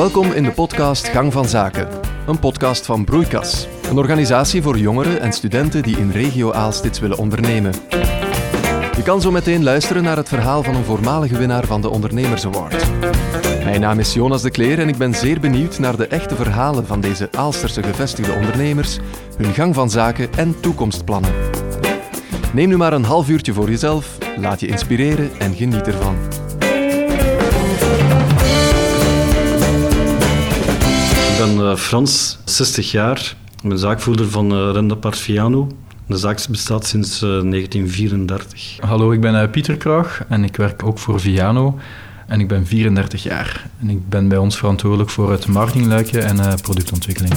Welkom 0.00 0.32
in 0.32 0.42
de 0.42 0.50
podcast 0.50 1.08
Gang 1.08 1.32
van 1.32 1.48
Zaken, 1.48 1.88
een 2.26 2.38
podcast 2.38 2.86
van 2.86 3.04
Broeikas, 3.04 3.66
een 3.88 3.96
organisatie 3.98 4.62
voor 4.62 4.78
jongeren 4.78 5.20
en 5.20 5.32
studenten 5.32 5.82
die 5.82 5.96
in 5.96 6.10
regio 6.10 6.52
Aalstits 6.52 6.98
willen 6.98 7.18
ondernemen. 7.18 7.72
Je 8.96 9.02
kan 9.04 9.20
zo 9.20 9.30
meteen 9.30 9.62
luisteren 9.62 10.02
naar 10.02 10.16
het 10.16 10.28
verhaal 10.28 10.62
van 10.62 10.74
een 10.74 10.84
voormalige 10.84 11.38
winnaar 11.38 11.66
van 11.66 11.80
de 11.80 11.88
Ondernemers 11.88 12.46
Award. 12.46 12.86
Mijn 13.64 13.80
naam 13.80 13.98
is 13.98 14.14
Jonas 14.14 14.42
de 14.42 14.50
Kleer 14.50 14.78
en 14.78 14.88
ik 14.88 14.96
ben 14.96 15.14
zeer 15.14 15.40
benieuwd 15.40 15.78
naar 15.78 15.96
de 15.96 16.06
echte 16.06 16.34
verhalen 16.34 16.86
van 16.86 17.00
deze 17.00 17.28
Aalsterse 17.36 17.82
gevestigde 17.82 18.32
ondernemers, 18.32 18.98
hun 19.36 19.54
gang 19.54 19.74
van 19.74 19.90
zaken 19.90 20.28
en 20.36 20.60
toekomstplannen. 20.60 21.34
Neem 22.52 22.68
nu 22.68 22.76
maar 22.76 22.92
een 22.92 23.04
half 23.04 23.28
uurtje 23.28 23.52
voor 23.52 23.70
jezelf, 23.70 24.18
laat 24.36 24.60
je 24.60 24.66
inspireren 24.66 25.30
en 25.38 25.54
geniet 25.54 25.86
ervan. 25.86 26.16
Ben 31.56 31.64
uh, 31.64 31.76
Frans, 31.76 32.38
60 32.44 32.90
jaar. 32.90 33.36
Ik 33.62 33.68
ben 33.68 33.78
zaakvoerder 33.78 34.30
van 34.30 34.52
uh, 34.52 34.72
Rendapart 34.72 35.18
Viano. 35.18 35.68
De 36.06 36.16
zaak 36.16 36.46
bestaat 36.48 36.86
sinds 36.86 37.22
uh, 37.22 37.28
1934. 37.28 38.76
Hallo, 38.80 39.12
ik 39.12 39.20
ben 39.20 39.50
Pieter 39.50 39.76
Kraag 39.76 40.24
en 40.28 40.44
ik 40.44 40.56
werk 40.56 40.84
ook 40.84 40.98
voor 40.98 41.20
Viano. 41.20 41.78
En 42.26 42.40
ik 42.40 42.48
ben 42.48 42.66
34 42.66 43.22
jaar. 43.22 43.66
En 43.80 43.90
ik 43.90 44.08
ben 44.08 44.28
bij 44.28 44.38
ons 44.38 44.56
verantwoordelijk 44.56 45.10
voor 45.10 45.30
het 45.30 45.46
marketingluikje 45.46 46.20
en 46.20 46.60
productontwikkeling. 46.62 47.34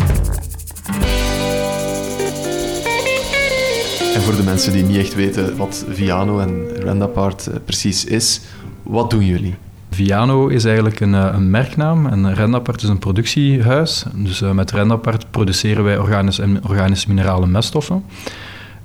En 4.13 4.21
voor 4.21 4.35
de 4.35 4.43
mensen 4.43 4.71
die 4.73 4.83
niet 4.83 4.97
echt 4.97 5.15
weten 5.15 5.57
wat 5.57 5.85
Viano 5.89 6.39
en 6.39 6.67
Rendapart 6.75 7.49
precies 7.65 8.05
is, 8.05 8.41
wat 8.83 9.09
doen 9.09 9.25
jullie? 9.25 9.55
Viano 9.93 10.47
is 10.47 10.65
eigenlijk 10.65 10.99
een, 10.99 11.13
een 11.13 11.49
merknaam 11.49 12.05
en 12.05 12.33
Rendapart 12.33 12.81
is 12.81 12.89
een 12.89 12.99
productiehuis. 12.99 14.05
Dus 14.13 14.41
uh, 14.41 14.51
met 14.51 14.71
Rendapart 14.71 15.31
produceren 15.31 15.83
wij 15.83 15.97
organische 15.97 16.41
en 16.41 16.67
organische 16.67 17.07
minerale 17.07 17.47
meststoffen. 17.47 18.03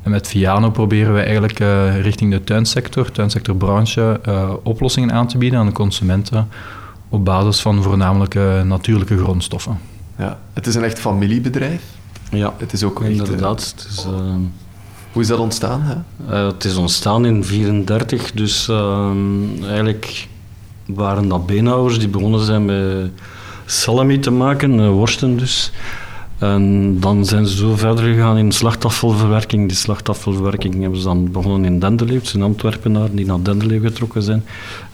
En 0.02 0.10
met 0.10 0.28
Viano 0.28 0.70
proberen 0.70 1.12
wij 1.12 1.22
eigenlijk 1.22 1.60
uh, 1.60 2.00
richting 2.00 2.32
de 2.32 2.44
tuinsector, 2.44 3.10
tuinsectorbranche, 3.10 4.20
uh, 4.28 4.52
oplossingen 4.62 5.12
aan 5.12 5.26
te 5.26 5.38
bieden 5.38 5.58
aan 5.58 5.66
de 5.66 5.72
consumenten 5.72 6.48
op 7.08 7.24
basis 7.24 7.60
van 7.60 7.82
voornamelijk 7.82 8.34
natuurlijke 8.64 9.18
grondstoffen. 9.18 9.78
Ja, 10.18 10.38
het 10.52 10.66
is 10.66 10.74
een 10.74 10.84
echt 10.84 10.98
familiebedrijf. 10.98 11.82
Ja, 12.30 12.54
het 12.58 12.72
is 12.72 12.84
ook 12.84 13.02
inderdaad. 13.02 13.74
Het 13.76 13.86
is, 13.90 14.06
Hoe 15.12 15.22
is 15.22 15.28
dat 15.28 15.38
ontstaan? 15.38 15.82
Hè? 15.82 16.36
het 16.36 16.64
is 16.64 16.76
ontstaan 16.76 17.26
in 17.26 17.42
1934, 17.42 18.32
dus 18.32 18.68
eigenlijk 19.68 20.28
waren 20.94 21.28
dat 21.28 21.46
beenhouwers 21.46 21.98
die 21.98 22.08
begonnen 22.08 22.40
zijn 22.40 22.64
met 22.64 23.10
salami 23.64 24.18
te 24.18 24.30
maken, 24.30 24.90
worsten 24.90 25.36
dus. 25.36 25.72
En 26.38 26.96
dan 27.00 27.24
zijn 27.24 27.46
ze 27.46 27.56
zo 27.56 27.76
verder 27.76 28.04
gegaan 28.04 28.36
in 28.36 28.52
slachtafvalverwerking. 28.52 29.68
Die 29.68 29.76
slachtafvalverwerking 29.76 30.80
hebben 30.80 30.98
ze 30.98 31.04
dan 31.04 31.30
begonnen 31.30 31.64
in 31.64 31.78
Dendeleeuw. 31.78 32.18
Het 32.18 32.26
zijn 32.26 32.42
Antwerpenaren 32.42 33.16
die 33.16 33.26
naar 33.26 33.42
Dendeleeuw 33.42 33.80
getrokken 33.80 34.22
zijn. 34.22 34.44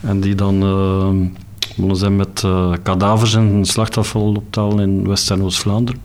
En 0.01 0.21
die 0.21 0.35
dan 0.35 0.63
uh, 0.63 1.29
begonnen 1.69 1.97
zijn 1.97 2.17
met 2.17 2.43
uh, 2.47 2.73
kadavers 2.83 3.35
en 3.35 3.65
slachtafval 3.65 4.43
in 4.79 5.09
West- 5.09 5.31
en 5.31 5.43
Oost-Vlaanderen. 5.43 6.01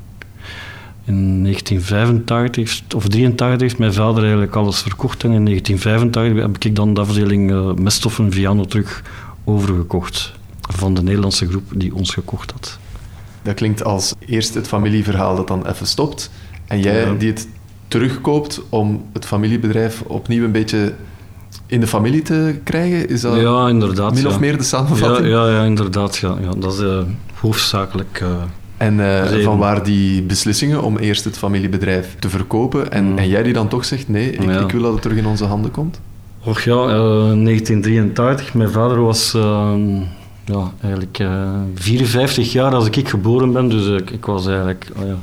In 1.05 1.43
1985 1.43 2.81
of 2.95 3.07
83 3.07 3.61
heeft 3.61 3.77
mijn 3.77 3.93
vader 3.93 4.21
eigenlijk 4.21 4.55
alles 4.55 4.81
verkocht. 4.81 5.23
En 5.23 5.31
in 5.31 5.45
1985 5.45 6.41
heb 6.41 6.63
ik 6.63 6.75
dan 6.75 6.93
de 6.93 7.01
afdeling 7.01 7.51
uh, 7.51 7.73
meststoffen 7.73 8.31
Viano 8.31 8.65
terug 8.65 9.03
overgekocht 9.49 10.33
van 10.59 10.93
de 10.93 11.03
Nederlandse 11.03 11.47
groep 11.47 11.63
die 11.75 11.95
ons 11.95 12.11
gekocht 12.11 12.51
had. 12.51 12.77
Dat 13.41 13.53
klinkt 13.53 13.83
als 13.83 14.13
eerst 14.19 14.53
het 14.53 14.67
familieverhaal 14.67 15.35
dat 15.35 15.47
dan 15.47 15.67
even 15.67 15.87
stopt 15.87 16.31
en 16.67 16.81
jij 16.81 17.05
ja. 17.05 17.13
die 17.13 17.29
het 17.29 17.47
terugkoopt 17.87 18.61
om 18.69 19.05
het 19.13 19.25
familiebedrijf 19.25 20.01
opnieuw 20.01 20.43
een 20.43 20.51
beetje 20.51 20.93
in 21.65 21.79
de 21.79 21.87
familie 21.87 22.21
te 22.21 22.59
krijgen? 22.63 23.09
Is 23.09 23.21
dat 23.21 23.35
ja, 23.35 23.67
inderdaad, 23.67 24.13
min 24.13 24.23
ja. 24.23 24.29
of 24.29 24.39
meer 24.39 24.57
de 24.57 24.63
samenvatting? 24.63 25.27
Ja, 25.27 25.47
ja, 25.47 25.51
ja 25.51 25.63
inderdaad. 25.63 26.17
Ja, 26.17 26.37
ja. 26.41 26.51
Dat 26.57 26.73
is 26.73 26.79
uh, 26.79 27.01
hoofdzakelijk... 27.33 28.19
Uh, 28.23 28.29
en 28.77 28.99
uh, 28.99 29.43
van 29.43 29.57
waar 29.57 29.83
die 29.83 30.23
beslissingen 30.23 30.83
om 30.83 30.97
eerst 30.97 31.23
het 31.23 31.37
familiebedrijf 31.37 32.15
te 32.19 32.29
verkopen 32.29 32.91
en, 32.91 33.05
mm. 33.05 33.17
en 33.17 33.27
jij 33.27 33.43
die 33.43 33.53
dan 33.53 33.67
toch 33.67 33.85
zegt 33.85 34.09
nee, 34.09 34.31
ik, 34.31 34.41
ik, 34.41 34.71
wil 34.71 34.81
dat 34.81 34.91
het 34.91 35.01
terug 35.01 35.17
in 35.17 35.25
onze 35.25 35.45
handen 35.45 35.71
komt? 35.71 35.99
Och 36.43 36.65
ja, 36.65 36.75
1983. 36.75 38.53
Mijn 38.53 38.69
vader 38.69 39.01
was 39.01 39.35
ja, 40.49 40.73
eigenlijk 40.81 41.19
uh, 41.19 41.59
54 41.75 42.51
jaar 42.51 42.73
als 42.75 42.89
ik 42.89 43.09
geboren 43.09 43.53
ben, 43.53 43.69
dus 43.69 43.87
uh, 43.87 43.95
ik 43.95 44.25
was 44.25 44.47
eigenlijk, 44.47 44.87
oh 44.95 45.07
ja, 45.07 45.17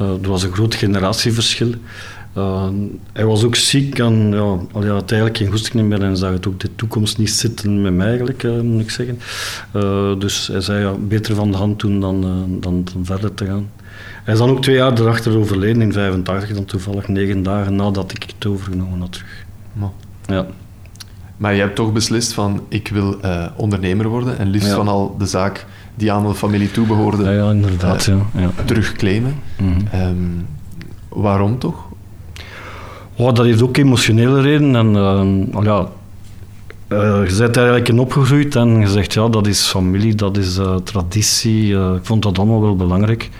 uh, 0.00 0.22
er 0.22 0.28
was 0.28 0.42
een 0.42 0.52
groot 0.52 0.74
generatieverschil. 0.74 1.74
hij 3.12 3.24
was 3.24 3.44
ook 3.44 3.56
ziek 3.56 3.98
en 3.98 4.30
ja, 4.32 4.78
hij 4.78 4.88
had 4.88 5.10
eigenlijk 5.10 5.36
geen 5.36 5.50
goesting 5.50 5.88
meer 5.88 6.02
en 6.02 6.16
zag 6.16 6.32
het 6.32 6.46
ook 6.46 6.60
de 6.60 6.74
toekomst 6.76 7.18
niet 7.18 7.30
zitten 7.30 7.82
met 7.82 7.94
mij 7.94 8.06
eigenlijk, 8.06 8.42
moet 8.62 8.82
ik 8.82 8.90
zeggen. 8.90 9.18
dus 10.18 10.46
hij 10.46 10.60
zei 10.60 10.84
ja, 10.84 10.92
beter 10.92 11.34
van 11.34 11.50
de 11.50 11.56
hand 11.56 11.80
doen 11.80 12.00
dan, 12.00 12.46
dan, 12.60 12.86
verder 13.02 13.34
te 13.34 13.46
gaan. 13.46 13.70
Hij 14.24 14.34
is 14.34 14.40
dan 14.40 14.50
ook 14.50 14.62
twee 14.62 14.76
jaar 14.76 15.00
erachter 15.00 15.36
overleden 15.38 15.82
in 15.82 15.92
85, 15.92 16.54
dan 16.54 16.64
toevallig 16.64 17.08
negen 17.08 17.42
dagen 17.42 17.76
nadat 17.76 18.12
ik 18.12 18.22
het 18.22 18.46
overgenomen 18.46 19.00
had 19.00 19.12
terug. 19.12 19.44
Oh. 19.80 20.09
Ja. 20.30 20.46
Maar 21.40 21.54
je 21.54 21.60
hebt 21.60 21.74
toch 21.74 21.92
beslist 21.92 22.32
van, 22.32 22.60
ik 22.68 22.88
wil 22.88 23.16
uh, 23.24 23.44
ondernemer 23.56 24.08
worden 24.08 24.38
en 24.38 24.48
liefst 24.48 24.68
ja. 24.68 24.74
van 24.74 24.88
al 24.88 25.14
de 25.18 25.26
zaak 25.26 25.66
die 25.94 26.12
aan 26.12 26.26
de 26.26 26.34
familie 26.34 26.70
toebehoorde, 26.70 27.24
ja, 27.24 27.30
ja, 27.30 27.50
inderdaad, 27.50 28.06
uh, 28.06 28.16
ja. 28.34 28.50
terugclaimen. 28.64 29.34
Mm 29.58 29.74
-hmm. 29.90 30.00
um, 30.00 30.46
waarom 31.08 31.58
toch? 31.58 31.88
Oh, 33.16 33.34
dat 33.34 33.44
heeft 33.44 33.62
ook 33.62 33.76
emotionele 33.76 34.40
redenen. 34.40 34.96
En, 34.96 35.56
uh, 35.56 35.64
ja, 35.64 35.88
je 36.88 37.34
bent 37.38 37.56
eigenlijk 37.56 37.88
in 37.88 37.98
opgegroeid 37.98 38.56
en 38.56 38.80
je 38.80 38.88
zegt, 38.88 39.12
ja, 39.12 39.28
dat 39.28 39.46
is 39.46 39.66
familie, 39.66 40.14
dat 40.14 40.36
is 40.36 40.58
traditie. 40.84 41.74
ik 41.74 42.02
vond 42.02 42.22
dat 42.22 42.38
allemaal 42.38 42.60
wel 42.60 42.76
belangrijk. 42.76 43.30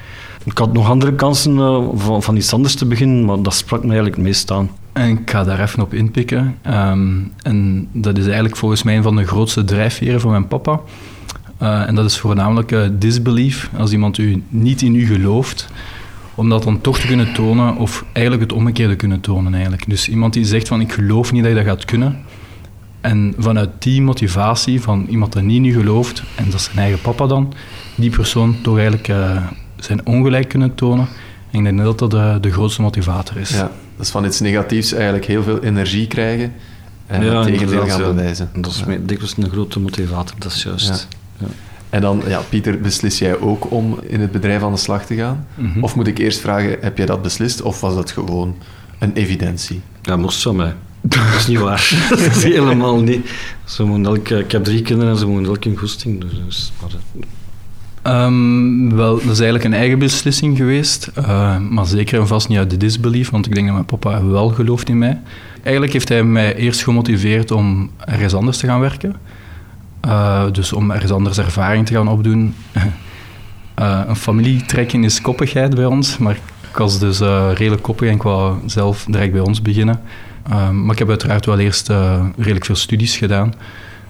Ik 0.44 0.58
had 0.58 0.72
nog 0.72 0.88
andere 0.88 1.14
kansen 1.14 1.56
van, 1.94 2.22
van 2.22 2.36
iets 2.36 2.52
anders 2.52 2.74
te 2.74 2.86
beginnen, 2.86 3.24
maar 3.24 3.42
dat 3.42 3.54
sprak 3.54 3.80
me 3.80 3.86
eigenlijk 3.86 4.16
het 4.16 4.24
meest 4.24 4.50
aan. 4.50 4.70
En 4.92 5.08
ik 5.08 5.30
ga 5.30 5.44
daar 5.44 5.60
even 5.60 5.82
op 5.82 5.94
inpikken. 5.94 6.56
Um, 6.66 7.32
en 7.42 7.88
dat 7.92 8.18
is 8.18 8.24
eigenlijk 8.24 8.56
volgens 8.56 8.82
mij 8.82 8.96
een 8.96 9.02
van 9.02 9.16
de 9.16 9.26
grootste 9.26 9.64
drijfveren 9.64 10.20
van 10.20 10.30
mijn 10.30 10.48
papa. 10.48 10.80
Uh, 11.62 11.88
en 11.88 11.94
dat 11.94 12.04
is 12.04 12.18
voornamelijk 12.18 12.72
uh, 12.72 12.88
disbelief. 12.92 13.70
Als 13.76 13.92
iemand 13.92 14.18
u 14.18 14.42
niet 14.48 14.82
in 14.82 14.94
u 14.94 15.06
gelooft, 15.06 15.68
om 16.34 16.48
dat 16.48 16.62
dan 16.62 16.80
toch 16.80 16.98
te 16.98 17.06
kunnen 17.06 17.32
tonen, 17.32 17.76
of 17.76 18.04
eigenlijk 18.12 18.50
het 18.50 18.58
omgekeerde 18.58 18.96
kunnen 18.96 19.20
tonen 19.20 19.52
eigenlijk. 19.52 19.88
Dus 19.88 20.08
iemand 20.08 20.32
die 20.32 20.44
zegt 20.44 20.68
van 20.68 20.80
ik 20.80 20.92
geloof 20.92 21.32
niet 21.32 21.42
dat 21.42 21.50
je 21.50 21.56
dat 21.56 21.66
gaat 21.66 21.84
kunnen. 21.84 22.18
En 23.00 23.34
vanuit 23.38 23.70
die 23.78 24.02
motivatie 24.02 24.80
van 24.80 25.06
iemand 25.08 25.32
dat 25.32 25.42
niet 25.42 25.56
in 25.56 25.64
u 25.64 25.72
gelooft, 25.72 26.22
en 26.36 26.44
dat 26.44 26.54
is 26.54 26.64
zijn 26.64 26.78
eigen 26.78 27.00
papa 27.00 27.26
dan, 27.26 27.52
die 27.94 28.10
persoon 28.10 28.56
toch 28.62 28.74
eigenlijk 28.74 29.08
uh, 29.08 29.36
zijn 29.76 30.06
ongelijk 30.06 30.48
kunnen 30.48 30.74
tonen. 30.74 31.06
En 31.50 31.58
ik 31.58 31.64
denk 31.64 31.78
dat 31.78 31.98
dat 31.98 32.10
de, 32.10 32.38
de 32.40 32.52
grootste 32.52 32.82
motivator 32.82 33.36
is. 33.36 33.50
Ja. 33.50 33.70
Dus 34.00 34.10
van 34.10 34.24
iets 34.24 34.40
negatiefs 34.40 34.92
eigenlijk 34.92 35.24
heel 35.24 35.42
veel 35.42 35.62
energie 35.62 36.06
krijgen 36.06 36.52
en 37.06 37.24
ja, 37.24 37.34
het 37.34 37.46
tegendeel 37.46 37.86
gaan 37.86 38.00
ja. 38.00 38.12
bewijzen. 38.12 38.50
Dat 38.54 38.70
is 38.70 38.82
ja. 38.86 38.96
dikwijls 39.00 39.34
een 39.36 39.50
grote 39.50 39.80
motivator, 39.80 40.36
dat 40.38 40.52
is 40.52 40.62
juist. 40.62 41.08
Ja. 41.38 41.46
En 41.90 42.00
dan, 42.00 42.22
ja, 42.26 42.40
Pieter, 42.48 42.80
beslis 42.80 43.18
jij 43.18 43.38
ook 43.38 43.70
om 43.70 43.98
in 44.02 44.20
het 44.20 44.32
bedrijf 44.32 44.62
aan 44.62 44.72
de 44.72 44.78
slag 44.78 45.06
te 45.06 45.14
gaan? 45.14 45.46
Mm 45.54 45.72
-hmm. 45.72 45.84
Of 45.84 45.94
moet 45.94 46.06
ik 46.06 46.18
eerst 46.18 46.40
vragen, 46.40 46.76
heb 46.80 46.96
jij 46.96 47.06
dat 47.06 47.22
beslist 47.22 47.62
of 47.62 47.80
was 47.80 47.94
dat 47.94 48.10
gewoon 48.10 48.56
een 48.98 49.12
evidentie? 49.12 49.80
Ja, 50.02 50.16
moest 50.16 50.42
van 50.42 50.56
mij. 50.56 50.74
Dat 51.00 51.34
is 51.36 51.46
niet 51.46 51.58
waar. 51.58 51.94
dat 52.10 52.18
is 52.18 52.42
helemaal 52.42 53.00
niet. 53.00 53.30
Ze 53.64 53.84
moeten 53.84 54.12
elke, 54.12 54.38
ik 54.38 54.52
heb 54.52 54.64
drie 54.64 54.82
kinderen 54.82 55.12
en 55.12 55.18
ze 55.18 55.26
moeten 55.26 55.52
elke 55.52 55.68
een 55.68 55.76
goesting. 55.76 56.24
Dus, 56.46 56.72
maar, 56.80 56.90
Um, 58.06 58.96
wel, 58.96 59.14
dat 59.14 59.22
is 59.22 59.40
eigenlijk 59.40 59.64
een 59.64 59.74
eigen 59.74 59.98
beslissing 59.98 60.56
geweest, 60.56 61.10
uh, 61.18 61.58
maar 61.58 61.86
zeker 61.86 62.20
en 62.20 62.26
vast 62.26 62.48
niet 62.48 62.58
uit 62.58 62.70
de 62.70 62.76
disbelief, 62.76 63.30
want 63.30 63.46
ik 63.46 63.54
denk 63.54 63.66
dat 63.66 63.74
mijn 63.74 63.86
papa 63.86 64.24
wel 64.24 64.48
gelooft 64.48 64.88
in 64.88 64.98
mij. 64.98 65.20
Eigenlijk 65.62 65.92
heeft 65.92 66.08
hij 66.08 66.24
mij 66.24 66.56
eerst 66.56 66.82
gemotiveerd 66.82 67.50
om 67.50 67.90
ergens 68.04 68.34
anders 68.34 68.58
te 68.58 68.66
gaan 68.66 68.80
werken, 68.80 69.16
uh, 70.06 70.44
dus 70.52 70.72
om 70.72 70.90
ergens 70.90 71.12
anders 71.12 71.38
ervaring 71.38 71.86
te 71.86 71.94
gaan 71.94 72.08
opdoen. 72.08 72.54
uh, 73.78 74.02
een 74.08 74.16
familietrekking 74.16 75.04
is 75.04 75.20
koppigheid 75.20 75.74
bij 75.74 75.86
ons, 75.86 76.18
maar 76.18 76.38
ik 76.70 76.76
was 76.76 76.98
dus 76.98 77.18
redelijk 77.54 77.82
koppig 77.82 78.08
en 78.08 78.14
ik 78.14 78.22
wou 78.22 78.56
zelf 78.66 79.06
direct 79.08 79.32
bij 79.32 79.40
ons 79.40 79.62
beginnen. 79.62 80.00
maar 80.72 80.92
ik 80.92 80.98
heb 80.98 81.08
uiteraard 81.08 81.46
wel 81.46 81.58
eerst 81.58 81.88
redelijk 82.36 82.64
veel 82.64 82.74
studies 82.74 83.16
gedaan, 83.16 83.54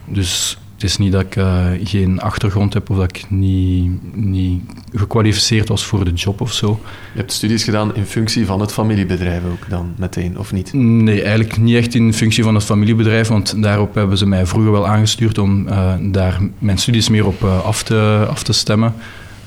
dus 0.05 0.59
Het 0.81 0.89
is 0.89 0.97
niet 0.97 1.13
dat 1.13 1.23
ik 1.23 1.37
uh, 1.37 1.67
geen 1.85 2.21
achtergrond 2.21 2.75
heb 2.75 2.91
of 2.91 2.97
dat 2.97 3.17
ik 3.17 3.25
niet, 3.31 3.91
niet 4.15 4.63
gekwalificeerd 4.95 5.69
was 5.69 5.85
voor 5.85 6.05
de 6.05 6.13
job 6.13 6.41
of 6.41 6.53
zo. 6.53 6.81
Je 7.13 7.19
hebt 7.19 7.33
studies 7.33 7.65
gedaan 7.65 7.95
in 7.97 8.05
functie 8.05 8.47
van 8.47 8.61
het 8.61 8.73
familiebedrijf 8.73 9.43
ook 9.53 9.69
dan 9.69 9.95
meteen, 9.99 10.39
of 10.39 10.53
niet? 10.53 10.73
Nee, 10.73 11.23
eigenlijk 11.23 11.59
niet 11.59 11.77
echt 11.77 11.95
in 11.95 12.15
functie 12.15 12.45
van 12.45 12.55
het 12.55 12.65
familiebedrijf, 12.65 13.29
want 13.29 13.63
daarop 13.63 13.95
hebben 13.95 14.19
ze 14.19 14.27
mij 14.27 14.47
vroeger 14.47 14.73
wel 14.73 14.87
aangestuurd 14.87 15.39
om 15.39 15.69
uh, 15.69 15.93
daar 16.01 16.41
mijn 16.59 16.79
studies 16.79 17.09
meer 17.09 17.27
op 17.27 17.43
uh, 17.43 17.65
af, 17.65 17.83
te, 17.83 18.27
af 18.31 18.43
te 18.43 18.53
stemmen. 18.53 18.95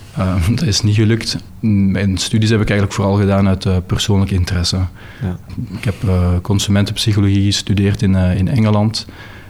dat 0.56 0.62
is 0.62 0.82
niet 0.82 0.96
gelukt. 0.96 1.38
Mijn 1.60 2.18
studies 2.18 2.50
heb 2.50 2.62
ik 2.62 2.70
eigenlijk 2.70 3.00
vooral 3.00 3.18
gedaan 3.18 3.48
uit 3.48 3.88
persoonlijk 3.88 4.32
interesse. 4.32 4.78
Ja. 5.22 5.38
Ik 5.78 5.84
heb 5.84 5.96
consumentenpsychologie 6.42 7.46
gestudeerd 7.46 8.02
in, 8.02 8.16
in 8.16 8.48
Engeland. 8.48 9.06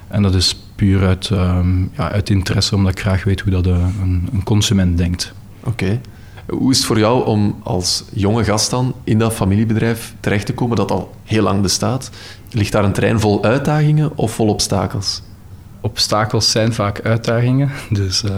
En 0.07 0.21
dat 0.21 0.35
is 0.35 0.62
puur 0.83 1.05
uit, 1.05 1.29
um, 1.29 1.91
ja, 1.97 2.11
uit 2.11 2.29
interesse, 2.29 2.75
omdat 2.75 2.91
ik 2.91 2.99
graag 2.99 3.23
weet 3.23 3.39
hoe 3.39 3.51
dat 3.51 3.65
een, 3.65 4.29
een 4.33 4.43
consument 4.43 4.97
denkt. 4.97 5.33
Oké. 5.63 6.01
Hoe 6.47 6.71
is 6.71 6.77
het 6.77 6.85
voor 6.85 6.99
jou 6.99 7.25
om 7.25 7.55
als 7.63 8.03
jonge 8.13 8.43
gast 8.43 8.69
dan 8.69 8.93
in 9.03 9.19
dat 9.19 9.33
familiebedrijf 9.33 10.15
terecht 10.19 10.45
te 10.45 10.53
komen 10.53 10.77
dat 10.77 10.91
al 10.91 11.15
heel 11.23 11.43
lang 11.43 11.61
bestaat? 11.61 12.09
Ligt 12.51 12.71
daar 12.71 12.83
een 12.83 12.93
trein 12.93 13.19
vol 13.19 13.43
uitdagingen 13.43 14.17
of 14.17 14.31
vol 14.31 14.47
obstakels? 14.47 15.21
Obstakels 15.81 16.51
zijn 16.51 16.73
vaak 16.73 17.01
uitdagingen, 17.01 17.71
dus... 17.89 18.23
Uh, 18.23 18.31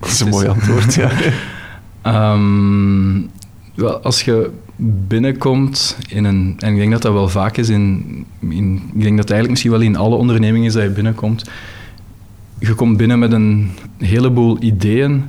dat 0.00 0.10
is 0.10 0.20
een 0.20 0.28
mooi 0.28 0.48
antwoord, 0.48 0.94
ja. 0.94 1.10
um, 2.32 3.30
wel, 3.74 3.98
als 4.02 4.22
je 4.22 4.50
binnenkomt 4.82 5.98
in 6.08 6.24
een... 6.24 6.54
En 6.58 6.72
ik 6.72 6.78
denk 6.78 6.90
dat 6.90 7.02
dat 7.02 7.12
wel 7.12 7.28
vaak 7.28 7.56
is 7.56 7.68
in... 7.68 8.04
in 8.40 8.82
ik 8.94 9.02
denk 9.02 9.16
dat 9.16 9.30
eigenlijk 9.30 9.50
misschien 9.50 9.70
wel 9.70 9.80
in 9.80 9.96
alle 9.96 10.16
ondernemingen 10.16 10.66
is 10.66 10.72
dat 10.72 10.82
je 10.82 10.90
binnenkomt. 10.90 11.50
Je 12.58 12.74
komt 12.74 12.96
binnen 12.96 13.18
met 13.18 13.32
een 13.32 13.70
heleboel 13.98 14.62
ideeën 14.62 15.24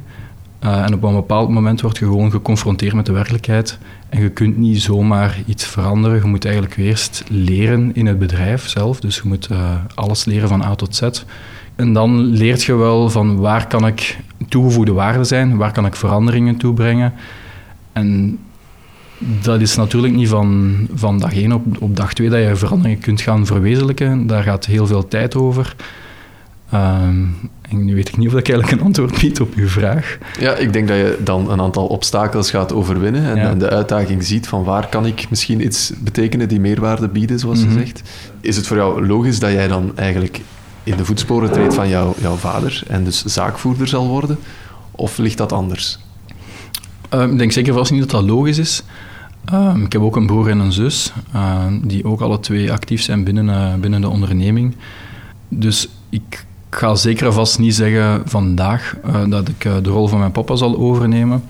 uh, 0.64 0.86
en 0.86 0.94
op 0.94 1.04
een 1.04 1.14
bepaald 1.14 1.50
moment 1.50 1.82
word 1.82 1.98
je 1.98 2.06
gewoon 2.06 2.32
geconfronteerd 2.32 2.94
met 2.94 3.06
de 3.06 3.12
werkelijkheid 3.12 3.78
en 4.10 4.22
je 4.22 4.30
kunt 4.30 4.58
niet 4.58 4.82
zomaar 4.82 5.38
iets 5.46 5.66
veranderen. 5.66 6.18
Je 6.22 6.28
moet 6.28 6.46
eigenlijk 6.46 6.78
eerst 6.78 7.24
leren 7.28 7.96
in 7.96 8.06
het 8.06 8.20
bedrijf 8.20 8.68
zelf, 8.68 9.00
dus 9.00 9.16
je 9.16 9.22
moet 9.26 9.50
uh, 9.52 9.72
alles 9.96 10.26
leren 10.26 10.50
van 10.50 10.64
A 10.64 10.76
tot 10.76 10.96
Z. 10.96 11.02
En 11.76 11.94
dan 11.94 12.20
leert 12.20 12.64
je 12.64 12.76
wel 12.76 13.10
van 13.10 13.38
waar 13.38 13.68
kan 13.68 13.88
ik 13.88 14.20
toegevoegde 14.50 14.94
waarde 14.94 15.24
zijn, 15.24 15.58
waar 15.58 15.72
kan 15.72 15.86
ik 15.86 15.96
veranderingen 15.96 16.58
toebrengen. 16.58 17.14
En 17.94 18.38
dat 19.42 19.62
is 19.62 19.76
natuurlijk 19.76 20.14
niet 20.14 20.30
van, 20.30 20.76
van 20.94 21.20
dag 21.20 21.34
één 21.34 21.52
op, 21.52 21.66
op 21.80 21.96
dag 21.96 22.14
twee 22.14 22.30
dat 22.30 22.40
je 22.40 22.56
veranderingen 22.56 23.00
kunt 23.00 23.22
gaan 23.22 23.46
verwezenlijken. 23.46 24.28
Daar 24.28 24.44
gaat 24.44 24.66
heel 24.66 24.88
veel 24.88 25.08
tijd 25.08 25.36
over. 25.36 25.76
Ehm, 26.72 27.26
en 27.62 27.86
nu 27.86 27.96
weet 27.96 28.08
ik 28.08 28.18
niet 28.18 28.28
of 28.28 28.34
ik 28.34 28.50
eigenlijk 28.50 28.80
een 28.80 28.86
antwoord 28.86 29.20
bied 29.20 29.40
op 29.40 29.54
uw 29.56 29.68
vraag. 29.68 30.18
Ja, 30.40 30.56
ik 30.56 30.74
denk 30.74 30.88
dat 30.88 30.98
je 30.98 31.18
dan 31.24 31.52
een 31.52 31.62
aantal 31.62 31.88
obstakels 31.88 32.50
gaat 32.50 32.74
overwinnen 32.74 33.26
en, 33.26 33.38
en 33.38 33.58
de 33.58 33.70
uitdaging 33.70 34.24
ziet 34.24 34.48
van 34.48 34.64
waar 34.64 34.88
kan 34.88 35.06
ik 35.06 35.30
misschien 35.30 35.66
iets 35.66 35.92
betekenen 36.04 36.48
die 36.48 36.60
meerwaarde 36.60 37.08
bieden, 37.08 37.40
zoals 37.40 37.60
mm 37.60 37.72
je 37.72 37.80
zegt. 37.80 38.02
Is 38.42 38.56
het 38.56 38.68
voor 38.68 38.78
jou 38.78 39.08
logisch 39.08 39.40
dat 39.40 39.52
jij 39.52 39.68
dan 39.68 39.92
eigenlijk 39.98 40.42
in 40.84 40.98
de 40.98 41.06
voetsporen 41.06 41.52
treedt 41.52 41.74
van 41.74 41.90
jou, 41.90 42.14
jouw 42.22 42.36
vader 42.36 42.84
en 42.88 43.04
dus 43.04 43.26
zaakvoerder 43.26 43.88
zal 43.88 44.08
worden? 44.08 44.38
Of 44.92 45.18
ligt 45.18 45.38
dat 45.38 45.52
anders? 45.52 46.00
Ehm, 47.10 47.32
ik 47.32 47.38
denk 47.38 47.52
zeker 47.52 47.74
vast 47.74 47.92
niet 47.92 48.02
dat 48.02 48.10
dat 48.10 48.24
logisch 48.24 48.58
is. 48.58 48.84
Ehm, 49.46 49.84
ik 49.84 49.94
heb 49.94 50.02
ook 50.02 50.16
een 50.16 50.26
broer 50.26 50.50
en 50.50 50.60
een 50.60 50.72
zus, 50.72 51.14
ehm, 51.34 51.80
die 51.84 52.06
ook 52.06 52.22
alle 52.22 52.40
twee 52.40 52.72
actief 52.72 53.02
zijn 53.02 53.24
binnen, 53.24 53.46
uh, 53.46 53.74
binnen 53.76 54.02
de 54.02 54.10
onderneming. 54.10 54.76
Dus 55.48 55.90
ik 56.10 56.46
ga 56.70 56.96
zeker 56.96 57.34
vast 57.34 57.60
niet 57.60 57.76
zeggen 57.76 58.22
vandaag 58.26 58.98
uh, 59.06 59.30
dat 59.30 59.48
ik 59.48 59.66
uh, 59.66 59.74
de 59.84 59.90
rol 59.90 60.08
van 60.08 60.20
mijn 60.20 60.32
papa 60.32 60.56
zal 60.56 60.78
overnemen. 60.78 61.44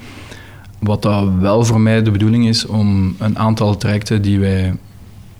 Wat 0.79 1.01
dat 1.01 1.29
wel 1.39 1.63
voor 1.63 1.81
mij 1.81 2.03
de 2.03 2.11
bedoeling 2.11 2.47
is 2.47 2.65
om 2.65 3.15
een 3.17 3.37
aantal 3.37 3.77
trajecten 3.77 4.21
die 4.21 4.39
wij 4.39 4.73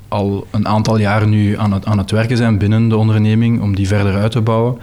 al 0.07 0.47
een 0.51 0.67
aantal 0.67 0.97
jaren 0.97 1.29
nu 1.29 1.57
aan 1.57 1.73
het, 1.73 1.85
aan 1.85 1.97
het 1.97 2.11
werken 2.11 2.37
zijn 2.37 2.57
binnen 2.57 2.89
de 2.89 2.97
onderneming, 2.97 3.61
om 3.61 3.75
die 3.75 3.87
verder 3.87 4.15
uit 4.15 4.31
te 4.31 4.41
bouwen. 4.41 4.77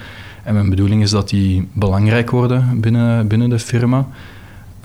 En 0.45 0.55
mijn 0.55 0.71
bedoeling 0.71 1.03
is 1.03 1.11
dat 1.11 1.29
die 1.29 1.69
belangrijk 1.73 2.31
worden 2.31 2.81
binnen, 2.81 3.27
binnen 3.27 3.49
de 3.49 3.59
firma. 3.59 4.07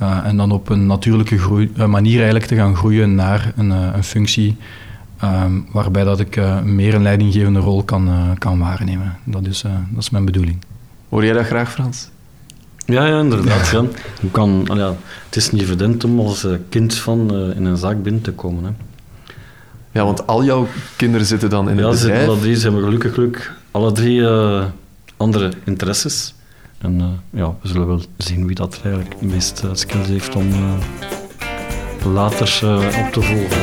Uh, 0.02 0.26
en 0.26 0.38
dan 0.38 0.52
op 0.52 0.70
een 0.70 0.86
natuurlijke 0.86 1.38
groei, 1.38 1.72
uh, 1.78 1.86
manier 1.86 2.16
eigenlijk 2.16 2.46
te 2.46 2.56
gaan 2.56 2.76
groeien 2.76 3.16
naar 3.16 3.54
een, 3.56 3.70
uh, 3.70 3.88
een 3.94 4.04
functie 4.04 4.58
um, 5.24 5.66
waarbij 5.72 6.04
dat 6.04 6.20
ik 6.20 6.42
meer 6.64 6.94
een 6.94 7.02
leidinggevende 7.02 7.60
rol 7.60 7.84
kan, 7.84 8.36
kan 8.38 8.60
waarnemen. 8.60 9.18
Dat 9.24 9.46
is, 9.46 9.62
dat 9.62 10.02
is 10.04 10.10
mijn 10.10 10.26
bedoeling. 10.26 10.58
Hoor 11.10 11.26
jij 11.26 11.34
dat 11.34 11.46
graag, 11.46 11.72
Frans? 11.72 12.10
Ja, 12.86 13.06
ja 13.06 13.20
inderdaad. 13.20 13.70
Ja. 13.70 13.84
Je 14.22 14.32
kan, 14.32 14.70
ja, 14.74 14.96
het 15.26 15.36
is 15.36 15.52
niet 15.52 15.62
evident 15.62 16.04
om 16.04 16.20
als 16.20 16.48
kind 16.70 16.96
van 16.96 17.34
in 17.56 17.66
een 17.66 17.78
zaak 17.78 18.04
binnen 18.04 18.22
te 18.22 18.32
komen. 18.32 18.64
Hè. 18.64 18.70
Ja, 19.92 20.06
want 20.06 20.28
al 20.28 20.44
jouw 20.44 20.68
kinderen 20.96 21.26
zitten 21.28 21.50
dan 21.50 21.70
in 21.70 21.78
ja, 21.78 21.90
het 21.90 22.00
bedrijf? 22.00 22.22
Ja, 22.22 22.28
alle 22.28 22.40
drie. 22.40 22.56
Ze 22.56 22.64
hebben 22.64 22.84
gelukkig, 22.84 23.14
gelukkig 23.14 23.56
alle 23.72 23.92
drie 23.92 24.28
andere 25.18 25.52
interesses. 25.64 26.34
En 26.84 27.00
uh, 27.00 27.06
ja, 27.42 27.56
we 27.62 27.68
zullen 27.68 27.88
wel 27.88 28.02
zien 28.18 28.46
wie 28.48 28.56
dat 28.56 28.80
eigenlijk 28.84 29.20
de 29.20 29.26
meeste 29.26 29.70
skills 29.74 30.08
heeft 30.08 30.36
om 30.36 30.48
uh, 30.50 32.14
later 32.14 32.60
uh, 32.64 32.76
op 32.76 33.12
te 33.12 33.22
volgen. 33.22 33.58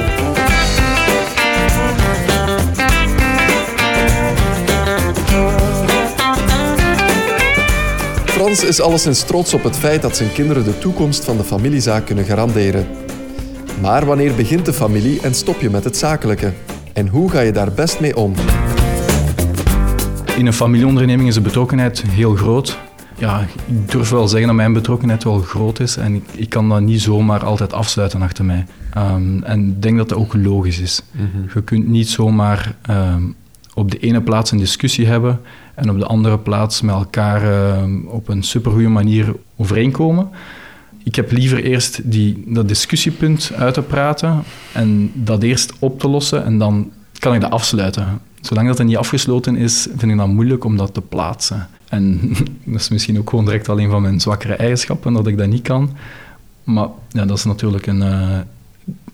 Frans 8.24 8.64
is 8.64 8.80
alleszins 8.80 9.22
trots 9.22 9.54
op 9.54 9.62
het 9.62 9.76
feit 9.76 10.02
dat 10.02 10.16
zijn 10.16 10.32
kinderen 10.32 10.64
de 10.64 10.78
toekomst 10.78 11.24
van 11.24 11.36
de 11.36 11.44
familiezaak 11.44 12.06
kunnen 12.06 12.24
garanderen. 12.24 12.86
Maar 13.80 14.06
wanneer 14.06 14.34
begint 14.34 14.64
de 14.64 14.72
familie 14.72 15.20
en 15.20 15.34
stop 15.34 15.60
je 15.60 15.70
met 15.70 15.84
het 15.84 15.96
zakelijke? 15.96 16.52
En 16.92 17.08
hoe 17.08 17.30
ga 17.30 17.40
je 17.40 17.52
daar 17.52 17.72
best 17.72 18.00
mee 18.00 18.16
om? 18.16 18.34
In 20.36 20.46
een 20.46 20.52
familieonderneming 20.52 21.28
is 21.28 21.34
de 21.34 21.40
betrokkenheid 21.40 22.02
heel 22.02 22.34
groot 22.34 22.78
ja, 23.20 23.40
ik 23.66 23.90
durf 23.90 24.10
wel 24.10 24.28
zeggen 24.28 24.46
dat 24.46 24.56
mijn 24.56 24.72
betrokkenheid 24.72 25.24
wel 25.24 25.38
groot 25.38 25.80
is 25.80 25.96
en 25.96 26.14
ik, 26.14 26.24
ik 26.34 26.48
kan 26.48 26.68
dat 26.68 26.80
niet 26.80 27.00
zomaar 27.00 27.44
altijd 27.44 27.72
afsluiten 27.72 28.22
achter 28.22 28.44
mij. 28.44 28.66
Um, 28.96 29.42
en 29.42 29.68
ik 29.68 29.82
denk 29.82 29.96
dat 29.96 30.08
dat 30.08 30.18
ook 30.18 30.34
logisch 30.34 30.78
is. 30.78 31.02
Mm 31.10 31.30
-hmm. 31.32 31.44
Je 31.54 31.62
kunt 31.62 31.88
niet 31.88 32.08
zomaar 32.08 32.74
um, 32.90 33.34
op 33.74 33.90
de 33.90 33.98
ene 33.98 34.20
plaats 34.20 34.50
een 34.50 34.58
discussie 34.58 35.06
hebben 35.06 35.40
en 35.74 35.90
op 35.90 35.98
de 35.98 36.06
andere 36.06 36.38
plaats 36.38 36.80
met 36.80 36.94
elkaar 36.94 37.72
um, 37.82 38.06
op 38.06 38.28
een 38.28 38.42
supergoeie 38.42 38.88
manier 38.88 39.34
overeenkomen. 39.56 40.28
Ik 41.02 41.14
heb 41.14 41.32
liever 41.32 41.64
eerst 41.64 42.10
die, 42.10 42.42
dat 42.46 42.68
discussiepunt 42.68 43.52
uit 43.56 43.74
te 43.74 43.82
praten 43.82 44.42
en 44.72 45.10
dat 45.14 45.42
eerst 45.42 45.72
op 45.78 46.00
te 46.00 46.08
lossen 46.08 46.44
en 46.44 46.58
dan 46.58 46.90
kan 47.18 47.34
ik 47.34 47.40
dat 47.40 47.50
afsluiten. 47.50 48.20
Zolang 48.40 48.68
dat 48.68 48.86
niet 48.86 48.96
afgesloten 48.96 49.56
is, 49.56 49.88
vind 49.96 50.12
ik 50.12 50.18
dat 50.18 50.28
moeilijk 50.28 50.64
om 50.64 50.76
dat 50.76 50.94
te 50.94 51.00
plaatsen. 51.00 51.68
En 51.90 52.20
dat 52.64 52.80
is 52.80 52.88
misschien 52.88 53.18
ook 53.18 53.30
gewoon 53.30 53.44
direct 53.44 53.68
al 53.68 53.80
een 53.80 53.90
van 53.90 54.02
mijn 54.02 54.20
zwakkere 54.20 54.54
eigenschappen, 54.54 55.12
dat 55.12 55.26
ik 55.26 55.38
dat 55.38 55.48
niet 55.48 55.62
kan. 55.62 55.90
Maar 56.64 56.88
ja, 57.08 57.24
dat 57.24 57.36
is 57.36 57.44
natuurlijk 57.44 57.86
een, 57.86 58.02
uh, 58.02 58.38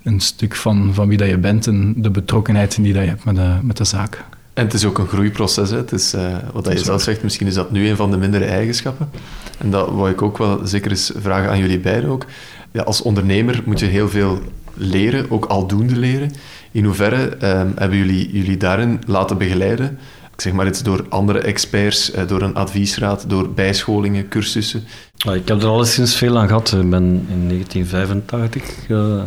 een 0.03 0.21
stuk 0.21 0.55
van, 0.55 0.95
van 0.95 1.09
wie 1.09 1.19
dat 1.19 1.29
je 1.29 1.39
bent 1.39 1.67
en 1.67 1.95
de 1.97 2.11
betrokkenheid 2.11 2.83
die 2.83 2.93
dat 2.93 3.03
je 3.03 3.09
hebt 3.09 3.25
met 3.25 3.37
de, 3.37 3.57
met 3.63 3.77
de 3.77 3.85
zaak. 3.85 4.25
En 4.55 4.65
het 4.65 4.75
is 4.75 4.85
ook 4.85 4.99
een 4.99 5.07
groeiproces. 5.07 5.71
Hè? 5.71 5.77
Het 5.77 5.93
is, 5.93 6.15
uh, 6.15 6.37
wat 6.53 6.65
dat 6.65 6.73
je 6.73 6.85
zelf 6.85 7.03
zegt, 7.03 7.23
misschien 7.23 7.47
is 7.47 7.55
dat 7.55 7.71
nu 7.71 7.89
een 7.89 7.97
van 7.97 8.11
de 8.11 8.17
mindere 8.17 8.45
eigenschappen. 8.45 9.11
En 9.59 9.71
dat 9.71 9.91
wou 9.91 10.11
ik 10.11 10.23
ook 10.23 10.39
wel 10.39 10.67
zeker 10.67 10.91
eens 10.91 11.13
vragen 11.17 11.51
aan 11.51 11.59
jullie 11.59 11.81
beiden 11.81 12.11
ook. 12.11 12.27
Ja, 12.71 12.83
als 12.83 13.03
ondernemer 13.03 13.63
moet 13.65 13.81
je 13.81 13.87
heel 13.87 14.09
veel 14.09 14.39
leren, 14.75 15.31
ook 15.31 15.45
aldoende 15.45 15.97
leren. 15.97 16.33
In 16.71 16.85
hoeverre 16.85 17.23
um, 17.23 17.73
hebben 17.77 17.99
jullie 17.99 18.33
jullie 18.33 18.57
daarin 18.57 19.01
laten 19.07 19.39
begeleiden? 19.39 19.99
Zeg 20.37 20.53
maar 20.53 20.67
iets 20.67 20.83
door 20.83 21.07
andere 21.09 21.39
experts, 21.39 22.15
uh, 22.15 22.29
door 22.29 22.43
een 22.43 22.55
adviesraad, 22.55 23.29
door 23.29 23.51
bijscholingen, 23.51 24.29
cursussen? 24.29 24.85
Ik 25.33 25.49
heb 25.49 25.63
er 25.63 25.67
alleszins 25.67 26.15
veel 26.15 26.39
aan 26.39 26.47
gehad. 26.47 26.73
Ik 26.73 26.91
ben 26.91 27.27
in 27.29 27.49
1985 27.49 28.89
uh, 28.89 29.23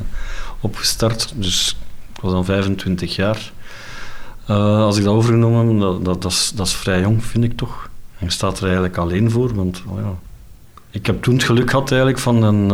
opgestart, 0.59 1.33
dus 1.35 1.77
ik 2.15 2.21
was 2.21 2.31
dan 2.31 2.45
25 2.45 3.15
jaar. 3.15 3.51
Uh, 4.49 4.55
als 4.77 4.97
ik 4.97 5.03
dat 5.03 5.13
overgenomen 5.13 5.67
heb, 5.69 5.79
dat, 5.79 6.05
dat, 6.05 6.21
dat, 6.21 6.31
is, 6.31 6.51
dat 6.55 6.67
is 6.67 6.73
vrij 6.73 7.01
jong, 7.01 7.23
vind 7.23 7.43
ik 7.43 7.57
toch. 7.57 7.89
En 8.19 8.29
staat 8.29 8.57
er 8.57 8.63
eigenlijk 8.63 8.97
alleen 8.97 9.31
voor, 9.31 9.55
want 9.55 9.83
oh 9.87 9.99
ja, 9.99 10.13
ik 10.91 11.05
heb 11.05 11.23
toen 11.23 11.33
het 11.33 11.43
geluk 11.43 11.69
gehad 11.69 11.89
eigenlijk 11.91 12.19
van 12.21 12.43
een 12.43 12.71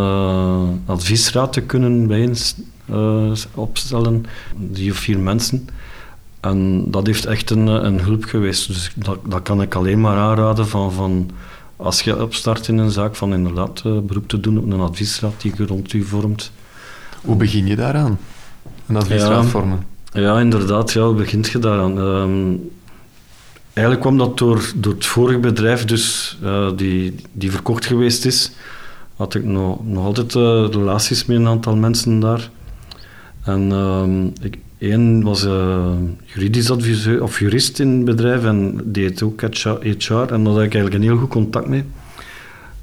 adviesraad 0.86 1.54
te 1.54 1.62
kunnen 1.62 2.08
bijeen 2.08 2.36
opstellen, 3.54 4.26
drie 4.72 4.92
of 4.92 4.98
vier 4.98 5.20
mensen. 5.20 5.68
En 6.46 6.92
dat 6.92 7.06
heeft 7.06 7.26
echt 7.26 7.50
een, 7.50 7.68
een 7.68 8.00
hulp 8.00 8.24
geweest. 8.24 8.68
Dus 8.68 8.92
dat, 8.96 9.18
dat 9.28 9.42
kan 9.42 9.62
ik 9.62 9.76
alleen 9.76 10.02
maar 10.02 10.18
aanraden 10.18 10.68
van, 10.68 10.92
van 10.92 11.30
als 11.76 12.02
je 12.02 12.22
opstart 12.22 12.68
in 12.68 12.78
een 12.78 12.92
zaak, 12.92 13.16
van 13.16 13.34
inderdaad 13.34 13.84
uh, 13.86 14.00
beroep 14.00 14.28
te 14.28 14.40
doen 14.40 14.58
op 14.58 14.72
een 14.72 14.80
adviesraad 14.80 15.42
die 15.42 15.54
je 15.58 15.66
rond 15.66 15.94
u 15.94 16.04
vormt. 16.04 16.52
Hoe 17.22 17.36
begin 17.36 17.68
je 17.68 17.76
daaraan? 17.76 18.20
Een 18.88 18.96
adviesraad 18.96 19.44
ja, 19.44 19.50
vormen? 19.50 19.86
Ja, 20.12 20.40
inderdaad. 20.40 20.92
Ja, 20.92 21.06
hoe 21.06 21.16
begint 21.16 21.48
je 21.48 21.60
daaraan? 21.60 21.98
Um, 21.98 22.70
eigenlijk 23.74 24.02
kwam 24.02 24.18
dat 24.18 24.38
door, 24.38 24.72
door 24.76 24.94
het 24.94 25.06
vorige 25.06 25.40
bedrijf, 25.40 25.86
dus, 25.86 26.38
uh, 26.44 26.70
die, 26.76 27.16
die 27.32 27.52
verkocht 27.52 27.86
geweest 27.86 28.26
is. 28.26 28.52
Had 29.16 29.36
ik 29.36 29.44
nog, 29.44 29.86
nog 29.86 30.06
altijd 30.06 30.34
uh, 30.34 30.68
relaties 30.72 31.26
met 31.26 31.38
een 31.38 31.48
aantal 31.48 31.76
mensen 31.76 32.20
daar. 32.20 32.50
En 33.44 33.70
uh, 33.72 34.46
ik, 34.46 34.58
één 34.78 35.24
was 35.24 35.46
uh, 35.46 35.92
juridisch 36.26 36.72
adviseur 36.72 37.24
of 37.24 37.40
jurist 37.40 37.80
in 37.80 37.90
het 37.90 38.06
bedrijf 38.06 38.44
en 38.44 38.82
deed 38.84 39.24
ook 39.24 39.42
HR. 39.42 40.14
En 40.14 40.44
daar 40.44 40.54
had 40.54 40.62
ik 40.62 40.74
eigenlijk 40.74 40.94
een 40.94 41.02
heel 41.02 41.18
goed 41.18 41.30
contact 41.30 41.68
mee. 41.68 41.84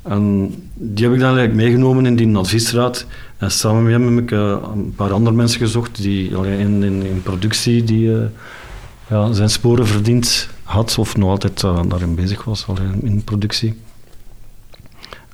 En 0.03 0.55
die 0.75 1.05
heb 1.05 1.15
ik 1.15 1.21
dan 1.21 1.37
eigenlijk 1.37 1.55
meegenomen 1.55 2.07
in 2.07 2.17
die 2.17 2.37
adviesraad. 2.37 3.07
En 3.37 3.51
samen 3.51 3.83
met 3.83 3.93
hem 3.93 4.17
heb 4.17 4.25
ik 4.25 4.31
een 4.31 4.93
paar 4.97 5.13
andere 5.13 5.37
mensen 5.37 5.61
gezocht 5.61 6.03
die 6.03 6.31
in, 6.31 6.83
in, 6.83 7.03
in 7.03 7.23
productie 7.23 7.85
die 7.85 8.11
ja, 9.09 9.33
zijn 9.33 9.51
sporen 9.51 9.87
verdiend 9.87 10.49
had 10.63 10.99
of 10.99 11.17
nog 11.17 11.31
altijd 11.31 11.61
daarin 11.61 12.15
bezig 12.15 12.45
was, 12.45 12.67
in, 13.01 13.25
productie. 13.25 13.75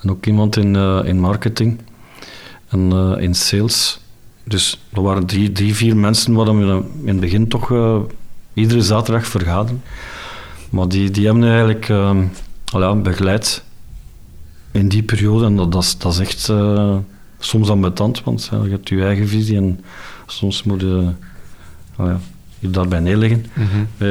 En 0.02 0.10
ook 0.10 0.26
iemand 0.26 0.56
in, 0.56 0.76
in 1.04 1.20
marketing 1.20 1.78
en 2.68 2.92
in 3.18 3.34
sales. 3.34 4.00
Dus 4.49 4.81
er 4.93 5.02
waren 5.02 5.26
drie, 5.26 5.52
drie 5.52 5.75
vier 5.75 5.97
mensen 5.97 6.33
waar 6.33 6.59
we 6.59 6.83
in 7.00 7.09
het 7.09 7.21
begin 7.21 7.49
toch 7.49 7.73
iedere 8.52 8.83
zaterdag 8.83 9.26
vergaderen. 9.26 9.83
Maar 10.71 10.88
die, 10.88 11.11
die 11.11 11.25
hebben 11.25 11.45
eigenlijk 11.45 11.87
ja, 12.64 12.95
begeleid 12.95 13.64
in 14.71 14.88
die 14.88 15.02
periode. 15.02 15.45
En 15.45 15.57
dat, 15.57 15.73
dat, 15.73 15.83
is, 15.83 15.99
dat 15.99 16.12
is 16.12 16.19
echt 16.19 16.52
soms 17.38 17.69
ambetant, 17.69 18.23
want 18.23 18.49
je 18.50 18.71
hebt 18.71 18.88
je 18.88 19.05
eigen 19.05 19.28
visie 19.28 19.57
en 19.57 19.81
soms 20.26 20.62
moet 20.62 20.81
je, 20.81 21.11
je 22.59 22.71
daarbij 22.71 23.00
neerleggen. 23.00 23.47
Mm 23.55 23.67
-hmm. 23.67 24.07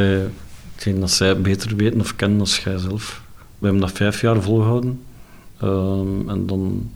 Ik 0.76 0.84
denk 0.84 1.00
dat 1.00 1.12
zij 1.12 1.42
beter 1.42 1.76
weten 1.76 2.00
of 2.00 2.16
kennen 2.16 2.38
dan 2.38 2.48
jij 2.48 2.78
zelf. 2.78 3.22
We 3.58 3.66
hebben 3.66 3.82
dat 3.82 3.92
vijf 3.92 4.22
jaar 4.22 4.42
volgehouden. 4.42 5.02
Um, 5.64 6.30
en 6.30 6.46
dan 6.46 6.90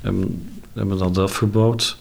hebben, 0.00 0.50
hebben 0.72 0.98
we 0.98 1.04
dat 1.04 1.18
afgebouwd. 1.18 1.96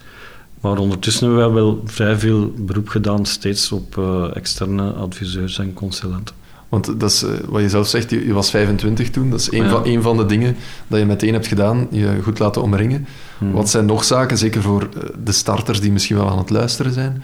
Maar 0.62 0.78
ondertussen 0.78 1.28
hebben 1.28 1.46
wij 1.46 1.54
wel 1.54 1.82
vrij 1.86 2.18
veel 2.18 2.54
beroep 2.58 2.90
gedaan, 2.90 3.26
steeds 3.26 3.72
op 3.72 3.96
uh, 3.98 4.36
externe 4.36 4.92
adviseurs 4.92 5.60
en 5.60 5.74
consulenten. 5.74 6.36
Want 6.70 7.00
dat 7.00 7.12
is 7.12 7.24
uh, 7.24 7.30
wat 7.46 7.62
je 7.62 7.70
zelf 7.70 7.88
zegt, 7.88 8.10
je, 8.10 8.26
je, 8.26 8.34
was 8.34 8.50
25 8.50 9.10
toen. 9.10 9.30
Dat 9.30 9.40
is 9.40 9.52
een, 9.52 9.64
ja. 9.64 9.70
van, 9.70 9.86
een 9.86 10.02
van 10.02 10.18
de 10.18 10.26
dingen 10.26 10.56
dat 10.88 11.00
je 11.00 11.06
meteen 11.06 11.34
hebt 11.34 11.48
gedaan, 11.48 11.88
je 11.90 12.20
goed 12.24 12.40
laten 12.40 12.62
omringen. 12.62 13.08
Hmm. 13.38 13.52
Wat 13.52 13.70
zijn 13.70 13.86
nog 13.86 14.04
zaken, 14.04 14.38
zeker 14.38 14.62
voor 14.62 14.82
uh, 14.82 15.04
de 15.24 15.32
starters 15.32 15.80
die 15.80 15.92
misschien 15.92 16.16
wel 16.16 16.30
aan 16.30 16.38
het 16.38 16.50
luisteren 16.50 16.94
zijn, 16.94 17.24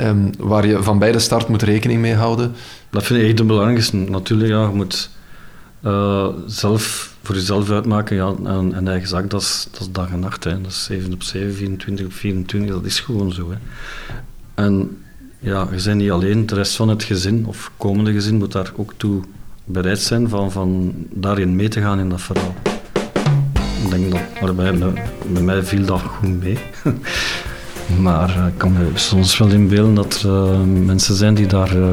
um, 0.00 0.30
waar 0.38 0.66
je 0.66 0.82
van 0.82 0.98
bij 0.98 1.12
de 1.12 1.18
start 1.18 1.48
moet 1.48 1.62
rekening 1.62 2.00
mee 2.00 2.14
houden? 2.14 2.52
Dat 2.90 3.02
vind 3.02 3.20
ik 3.20 3.26
echt 3.26 3.38
het 3.38 3.46
belangrijkste. 3.46 3.96
Natuurlijk, 3.96 4.50
ja, 4.50 4.62
je 4.62 4.74
moet 4.74 5.10
uh, 5.84 6.26
zelf 6.46 7.11
voor 7.32 7.40
jezelf 7.40 7.70
uitmaken, 7.70 8.16
ja, 8.16 8.34
en, 8.44 8.74
en 8.74 8.88
eigen 8.88 9.08
zaak, 9.08 9.30
dat 9.30 9.40
is, 9.40 9.68
dag 9.90 10.10
en 10.10 10.20
nacht. 10.20 10.44
Hè. 10.44 10.60
Dat 10.60 10.70
is 10.70 10.84
7 10.84 11.12
op 11.12 11.22
7, 11.22 11.54
24 11.54 12.06
op 12.06 12.12
24, 12.12 12.74
dat 12.74 12.84
is 12.84 13.00
gewoon 13.00 13.32
zo. 13.32 13.50
Hè. 13.50 13.56
En 14.54 14.98
ja, 15.38 15.68
je 15.76 15.82
bent 15.84 15.98
niet 15.98 16.10
alleen, 16.10 16.46
de 16.46 16.54
rest 16.54 16.76
van 16.76 16.88
het 16.88 17.02
gezin, 17.02 17.46
of 17.46 17.70
komende 17.76 18.12
gezin, 18.12 18.36
moet 18.36 18.52
daar 18.52 18.72
ook 18.76 18.92
toe 18.96 19.20
bereid 19.64 19.98
zijn 19.98 20.28
van, 20.28 20.52
van 20.52 20.94
daarin 21.10 21.56
mee 21.56 21.68
te 21.68 21.80
gaan 21.80 21.98
in 21.98 22.08
dat 22.08 22.20
verhaal. 22.20 22.54
Ik 23.84 23.90
denk 23.90 24.10
dat, 24.10 24.20
waarbij, 24.40 24.78
bij 25.32 25.42
mij 25.42 25.62
viel 25.62 25.84
dat 25.84 26.00
goed 26.00 26.42
mee. 26.42 26.58
Maar 28.00 28.36
eh, 28.36 28.46
ik 28.46 28.58
kan 28.58 28.72
me 28.72 28.90
soms 28.94 29.38
wel 29.38 29.48
inbeelden 29.48 29.94
dat 29.94 30.22
er 30.22 30.30
uh, 30.30 30.60
mensen 30.84 31.14
zijn 31.14 31.34
die 31.34 31.46
daar 31.46 31.76
uh, 31.76 31.88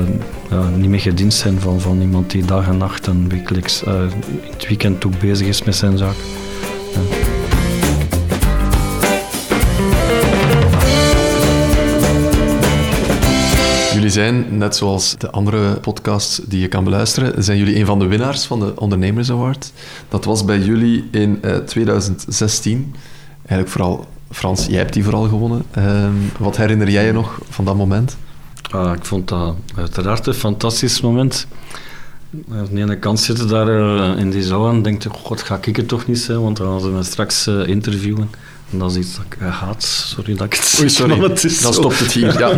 niet 0.75 0.89
meer 0.89 1.00
gediend 1.00 1.34
zijn 1.34 1.60
van, 1.60 1.82
van 1.82 2.01
iemand 2.01 2.32
die 2.32 2.46
dag 2.46 2.68
en 2.68 2.77
nacht 2.77 3.08
en 3.08 3.29
wekelijks 3.29 3.84
in 3.84 4.12
het 4.51 4.68
weekend 4.68 5.06
ook 5.06 5.20
bezig 5.20 5.48
is 5.48 5.63
met 5.63 5.75
zijn 5.75 5.98
zaak. 5.98 6.15
Ja. 6.94 7.38
Jullie 14.00 14.13
zijn, 14.13 14.58
net 14.58 14.75
zoals 14.75 15.15
de 15.18 15.32
andere 15.32 15.74
podcasts 15.74 16.41
die 16.46 16.60
je 16.60 16.68
kan 16.68 16.84
beluisteren, 16.84 17.44
zijn 17.44 17.58
jullie 17.58 17.75
een 17.75 17.86
van 17.86 18.00
de 18.00 18.06
winnaars 18.06 18.46
van 18.46 18.60
de 18.60 18.72
Ondernemers 18.75 19.32
Award. 19.32 19.72
Dat 20.10 20.25
was 20.25 20.46
bij 20.46 20.60
jullie 20.60 21.08
in 21.12 21.41
2016. 21.65 22.96
Eigenlijk 23.46 23.70
vooral 23.70 24.06
Frans, 24.32 24.65
jij 24.65 24.77
hebt 24.77 24.94
die 24.94 25.03
vooral 25.03 25.27
gewonnen. 25.27 25.63
Uh, 25.77 26.08
wat 26.38 26.58
herinner 26.58 26.89
jij 26.89 27.06
je 27.06 27.12
nog 27.12 27.39
van 27.50 27.65
dat 27.65 27.75
moment? 27.75 28.18
Ah, 28.69 28.95
ik 28.95 29.05
vond 29.05 29.27
dat 29.27 29.55
uiteraard 29.75 30.27
een 30.27 30.33
fantastisch 30.33 31.01
moment. 31.01 31.47
Aan 32.51 32.67
de 32.71 32.81
ene 32.81 32.97
kant 32.97 33.19
zitten 33.19 33.47
daar 33.47 33.67
uh, 33.67 34.19
in 34.19 34.29
die 34.29 34.43
zaal 34.43 34.69
en 34.69 34.81
denkt, 34.81 35.05
god, 35.05 35.41
ga 35.41 35.59
ik 35.61 35.75
het 35.75 35.88
toch 35.88 36.07
niet 36.07 36.19
zijn, 36.19 36.41
want 36.41 36.57
dan 36.57 36.67
gaan 36.67 36.79
ze 36.79 36.88
me 36.88 37.03
straks 37.03 37.47
uh, 37.47 37.67
interviewen. 37.67 38.29
En 38.71 38.79
dat 38.79 38.91
is 38.91 38.97
iets 38.97 39.15
dat 39.15 39.25
ik 39.25 39.38
uh, 39.41 39.59
haat. 39.59 39.83
Sorry 39.83 40.35
dat 40.35 40.45
ik 40.45 40.53
het 40.53 40.77
Oei, 40.79 40.89
sorry. 40.89 41.19
Maar 41.19 41.29
het 41.29 41.43
is 41.43 41.61
dan 41.61 41.73
zo. 41.73 41.79
stopt 41.79 41.99
het 41.99 42.11
hier. 42.11 42.39
Ja. 42.39 42.57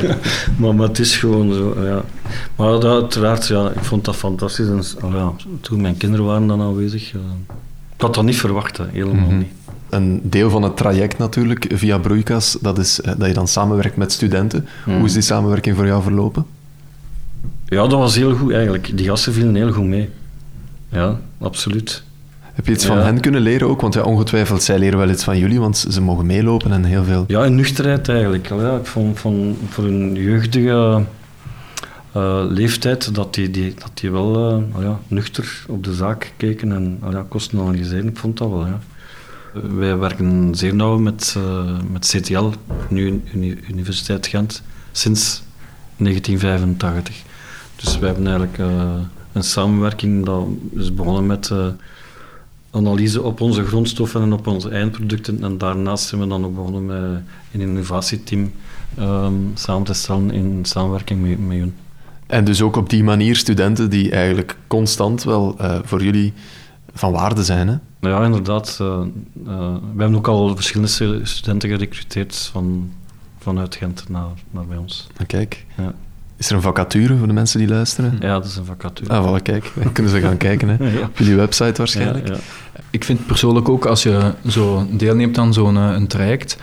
maar, 0.58 0.74
maar 0.74 0.88
het 0.88 0.98
is 0.98 1.16
gewoon 1.16 1.52
zo, 1.52 1.84
ja. 1.84 2.04
Maar 2.56 2.70
dat, 2.70 2.84
uiteraard, 2.84 3.46
ja, 3.46 3.70
ik 3.70 3.84
vond 3.84 4.04
dat 4.04 4.16
fantastisch. 4.16 4.66
En, 4.66 5.04
oh 5.04 5.14
ja, 5.14 5.32
toen 5.60 5.80
mijn 5.80 5.96
kinderen 5.96 6.26
waren 6.26 6.46
dan 6.46 6.60
aanwezig, 6.60 7.12
ik 7.94 8.00
had 8.00 8.14
dat 8.14 8.24
niet 8.24 8.36
verwacht, 8.36 8.76
hè, 8.76 8.84
helemaal 8.92 9.14
mm 9.14 9.28
-hmm. 9.28 9.38
niet 9.38 9.52
een 9.90 10.20
deel 10.22 10.50
van 10.50 10.62
het 10.62 10.76
traject 10.76 11.18
natuurlijk 11.18 11.66
via 11.74 11.98
Broeikas, 11.98 12.56
dat 12.60 12.78
is 12.78 13.00
eh, 13.00 13.12
dat 13.18 13.28
je 13.28 13.34
dan 13.34 13.48
samenwerkt 13.48 13.96
met 13.96 14.12
studenten. 14.12 14.66
Hoe 14.84 15.04
is 15.04 15.12
die 15.12 15.22
samenwerking 15.22 15.76
voor 15.76 15.86
jou 15.86 16.02
verlopen? 16.02 16.46
Ja, 17.68 17.86
dat 17.86 17.98
was 17.98 18.14
heel 18.14 18.34
goed 18.34 18.52
eigenlijk. 18.52 18.96
Die 18.96 19.06
gasten 19.06 19.32
vielen 19.32 19.54
heel 19.54 19.72
goed 19.72 19.84
mee. 19.84 20.10
Ja, 20.88 21.18
absoluut. 21.38 22.02
Heb 22.40 22.66
je 22.66 22.72
iets 22.72 22.86
van 22.86 22.98
hen 22.98 23.20
kunnen 23.20 23.40
leren 23.40 23.68
ook? 23.68 23.80
Want 23.80 23.94
ja, 23.94 24.02
ongetwijfeld, 24.02 24.62
zij 24.62 24.78
leren 24.78 24.98
wel 24.98 25.10
iets 25.10 25.24
van 25.24 25.38
jullie, 25.38 25.60
want 25.60 25.86
ze 25.90 26.02
mogen 26.02 26.26
meelopen 26.26 26.72
en 26.72 26.84
heel 26.84 27.04
veel... 27.04 27.24
Ja, 27.26 27.44
in 27.44 27.54
nuchterheid 27.54 28.08
eigenlijk. 28.08 28.48
Ja, 28.48 28.76
ik 28.76 28.86
vond 28.86 29.18
van, 29.18 29.56
voor 29.68 29.84
een 29.84 30.14
jeugdige 30.14 31.02
uh, 32.16 32.44
leeftijd 32.48 33.14
dat 33.14 33.34
die, 33.34 33.50
die, 33.50 33.74
dat 33.74 33.90
die 33.94 34.10
wel 34.10 34.58
uh, 34.58 34.82
ja, 34.84 34.98
nuchter 35.08 35.64
op 35.68 35.84
de 35.84 35.94
zaak 35.94 36.32
keken 36.36 36.72
en 36.72 36.98
ja, 37.10 37.24
kosten 37.28 37.58
analyseren. 37.58 38.08
Ik 38.08 38.16
vond 38.16 38.38
dat 38.38 38.48
wel, 38.48 38.66
ja. 38.66 38.80
Wij 39.62 39.96
werken 39.96 40.54
zeer 40.54 40.74
nauw 40.74 40.98
met, 40.98 41.34
uh, 41.38 41.78
met 41.90 42.06
CTL, 42.06 42.50
nu 42.88 43.22
Uni 43.34 43.58
Universiteit 43.68 44.26
Gent, 44.26 44.62
sinds 44.92 45.42
1985. 45.96 47.22
Dus 47.76 47.98
wij 47.98 48.08
hebben 48.08 48.26
eigenlijk 48.26 48.58
uh, 48.58 48.92
een 49.32 49.42
samenwerking 49.42 50.24
dat 50.24 50.46
is 50.76 50.94
begonnen 50.94 51.26
met 51.26 51.50
uh, 51.52 51.66
analyse 52.70 53.22
op 53.22 53.40
onze 53.40 53.64
grondstoffen 53.64 54.22
en 54.22 54.32
op 54.32 54.46
onze 54.46 54.68
eindproducten. 54.68 55.42
En 55.42 55.58
daarnaast 55.58 56.08
zijn 56.08 56.20
we 56.20 56.26
dan 56.26 56.44
ook 56.44 56.54
begonnen 56.54 56.86
met 56.86 57.20
een 57.52 57.60
innovatieteam 57.60 58.52
um, 58.98 59.50
samen 59.54 59.84
te 59.84 59.92
stellen 59.92 60.30
in 60.30 60.64
samenwerking 60.64 61.28
met, 61.28 61.46
met 61.46 61.58
hun. 61.58 61.74
En 62.26 62.44
dus 62.44 62.62
ook 62.62 62.76
op 62.76 62.90
die 62.90 63.04
manier 63.04 63.36
studenten 63.36 63.90
die 63.90 64.10
eigenlijk 64.10 64.56
constant 64.66 65.24
wel 65.24 65.56
voor 65.84 66.02
jullie 66.02 66.32
van 66.96 67.12
waarde 67.12 67.44
zijn. 67.44 67.68
Hè? 67.68 68.08
Ja, 68.08 68.24
inderdaad. 68.24 68.78
Uh, 68.82 68.88
uh, 68.88 69.02
we 69.94 70.00
hebben 70.00 70.16
ook 70.16 70.28
al 70.28 70.54
verschillende 70.54 71.20
studenten 71.26 71.68
gerecruiteerd 71.68 72.48
van, 72.52 72.92
vanuit 73.38 73.74
Gent 73.74 74.08
naar, 74.08 74.28
naar 74.50 74.66
bij 74.66 74.76
ons. 74.76 75.06
Ah, 75.16 75.26
kijk. 75.26 75.64
Ja. 75.76 75.94
Is 76.36 76.48
er 76.48 76.56
een 76.56 76.62
vacature 76.62 77.16
voor 77.16 77.26
de 77.26 77.32
mensen 77.32 77.58
die 77.58 77.68
luisteren? 77.68 78.16
Ja, 78.20 78.32
dat 78.32 78.44
is 78.44 78.56
een 78.56 78.64
vacature. 78.64 79.12
Ah, 79.12 79.38
voilà, 79.38 79.42
kijk. 79.42 79.72
Dan 79.74 79.92
kunnen 79.92 80.12
ze 80.12 80.20
gaan 80.20 80.36
kijken. 80.48 80.68
Hè. 80.68 80.98
ja. 80.98 81.04
Op 81.04 81.18
jullie 81.18 81.34
website 81.34 81.74
waarschijnlijk. 81.76 82.28
Ja, 82.28 82.34
ja. 82.34 82.40
Ik 82.90 83.04
vind 83.04 83.26
persoonlijk 83.26 83.68
ook, 83.68 83.86
als 83.86 84.02
je 84.02 84.32
zo 84.46 84.86
deelneemt 84.90 85.38
aan 85.38 85.52
zo'n 85.52 85.76
eh, 85.76 85.90
een 85.92 86.06
traject, 86.06 86.58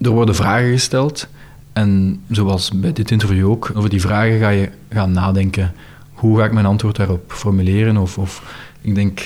er 0.00 0.10
worden 0.10 0.34
vragen 0.34 0.70
gesteld. 0.70 1.28
En 1.72 2.20
zoals 2.30 2.70
bij 2.70 2.92
dit 2.92 3.10
interview 3.10 3.50
ook, 3.50 3.72
over 3.74 3.90
die 3.90 4.00
vragen 4.00 4.38
ga 4.38 4.48
je 4.48 4.70
gaan 4.88 5.12
nadenken. 5.12 5.72
Hoe 6.12 6.38
ga 6.38 6.44
ik 6.44 6.52
mijn 6.52 6.66
antwoord 6.66 6.96
daarop 6.96 7.32
formuleren? 7.32 7.96
Of, 7.96 8.18
of 8.18 8.42
ik 8.80 8.94
denk 8.94 9.20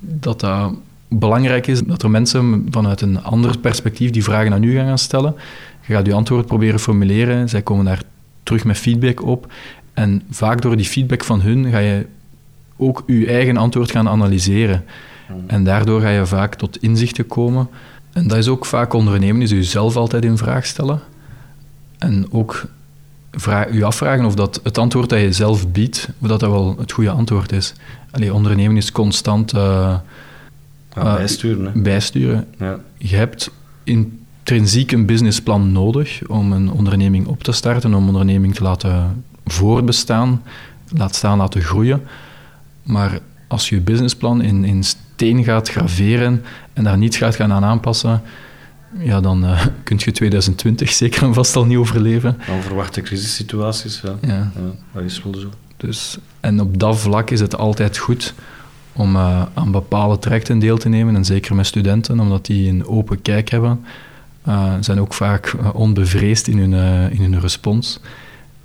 dat 0.00 0.40
dat 0.40 0.72
belangrijk 1.08 1.66
is 1.66 1.80
dat 1.80 2.02
er 2.02 2.10
mensen 2.10 2.66
vanuit 2.70 3.00
een 3.00 3.22
ander 3.22 3.58
perspectief 3.58 4.10
die 4.10 4.24
vragen 4.24 4.52
aan 4.52 4.62
u 4.62 4.74
gaan 4.74 4.98
stellen. 4.98 5.34
Je 5.86 5.94
gaat 5.94 6.06
je 6.06 6.14
antwoord 6.14 6.46
proberen 6.46 6.80
formuleren, 6.80 7.48
zij 7.48 7.62
komen 7.62 7.84
daar 7.84 8.02
terug 8.42 8.64
met 8.64 8.78
feedback 8.78 9.22
op. 9.22 9.52
En 9.94 10.22
vaak 10.30 10.62
door 10.62 10.76
die 10.76 10.86
feedback 10.86 11.24
van 11.24 11.40
hun 11.40 11.70
ga 11.70 11.78
je 11.78 12.06
ook 12.76 13.02
je 13.06 13.26
eigen 13.26 13.56
antwoord 13.56 13.90
gaan 13.90 14.08
analyseren. 14.08 14.84
En 15.46 15.64
daardoor 15.64 16.00
ga 16.00 16.08
je 16.08 16.26
vaak 16.26 16.54
tot 16.54 16.82
inzichten 16.82 17.26
komen. 17.26 17.68
En 18.12 18.28
dat 18.28 18.38
is 18.38 18.48
ook 18.48 18.66
vaak 18.66 18.92
ondernemen, 18.92 19.42
is 19.42 19.50
jezelf 19.50 19.96
altijd 19.96 20.24
in 20.24 20.36
vraag 20.36 20.66
stellen. 20.66 21.00
En 21.98 22.26
ook 22.30 22.64
vraag, 23.32 23.72
je 23.72 23.84
afvragen 23.84 24.24
of 24.24 24.34
dat 24.34 24.60
het 24.62 24.78
antwoord 24.78 25.08
dat 25.08 25.20
je 25.20 25.32
zelf 25.32 25.68
biedt, 25.68 26.08
of 26.18 26.28
dat, 26.28 26.40
dat 26.40 26.50
wel 26.50 26.76
het 26.78 26.92
goede 26.92 27.10
antwoord 27.10 27.52
is. 27.52 27.72
Allee, 28.10 28.34
ondernemen 28.34 28.76
is 28.76 28.92
constant... 28.92 29.54
Uh, 29.54 29.94
ja, 30.94 31.16
bijsturen. 31.16 31.64
Hè. 31.64 31.80
bijsturen. 31.80 32.46
Ja. 32.58 32.78
Je 32.98 33.16
hebt 33.16 33.50
intrinsiek 33.84 34.92
een 34.92 35.06
businessplan 35.06 35.72
nodig 35.72 36.20
om 36.26 36.52
een 36.52 36.70
onderneming 36.70 37.26
op 37.26 37.42
te 37.42 37.52
starten, 37.52 37.94
om 37.94 38.02
een 38.02 38.08
onderneming 38.08 38.54
te 38.54 38.62
laten 38.62 39.24
voortbestaan. 39.46 40.42
laat 40.88 41.14
staan 41.14 41.38
laten 41.38 41.62
groeien. 41.62 42.02
Maar 42.82 43.18
als 43.48 43.68
je 43.68 43.74
je 43.74 43.80
businessplan 43.80 44.42
in, 44.42 44.64
in 44.64 44.84
steen 44.84 45.44
gaat 45.44 45.68
graveren 45.68 46.44
en 46.72 46.84
daar 46.84 46.98
niets 46.98 47.16
gaat 47.16 47.34
gaan 47.34 47.52
aan 47.52 47.64
aanpassen, 47.64 48.22
ja, 48.98 49.20
dan 49.20 49.44
uh, 49.44 49.66
kun 49.84 49.96
je 50.00 50.12
2020 50.12 50.92
zeker 50.92 51.22
en 51.22 51.34
vast 51.34 51.56
al 51.56 51.64
niet 51.64 51.78
overleven. 51.78 52.38
Onverwachte 52.50 53.00
crisissituaties, 53.00 54.00
ja. 54.00 54.16
Ja. 54.20 54.28
ja. 54.28 54.50
Dat 54.92 55.02
is 55.02 55.22
wel 55.22 55.34
zo. 55.34 55.50
Dus, 55.76 56.18
en 56.40 56.60
op 56.60 56.78
dat 56.78 56.98
vlak 56.98 57.30
is 57.30 57.40
het 57.40 57.56
altijd 57.56 57.98
goed 57.98 58.34
om 58.92 59.16
uh, 59.16 59.42
aan 59.54 59.70
bepaalde 59.70 60.18
trajecten 60.18 60.58
deel 60.58 60.78
te 60.78 60.88
nemen, 60.88 61.16
en 61.16 61.24
zeker 61.24 61.54
met 61.54 61.66
studenten, 61.66 62.20
omdat 62.20 62.46
die 62.46 62.68
een 62.68 62.86
open 62.86 63.22
kijk 63.22 63.48
hebben. 63.48 63.84
Uh, 64.48 64.72
zijn 64.80 65.00
ook 65.00 65.14
vaak 65.14 65.54
onbevreesd 65.72 66.48
in 66.48 66.58
hun, 66.58 66.72
in 67.10 67.22
hun 67.22 67.40
respons. 67.40 68.00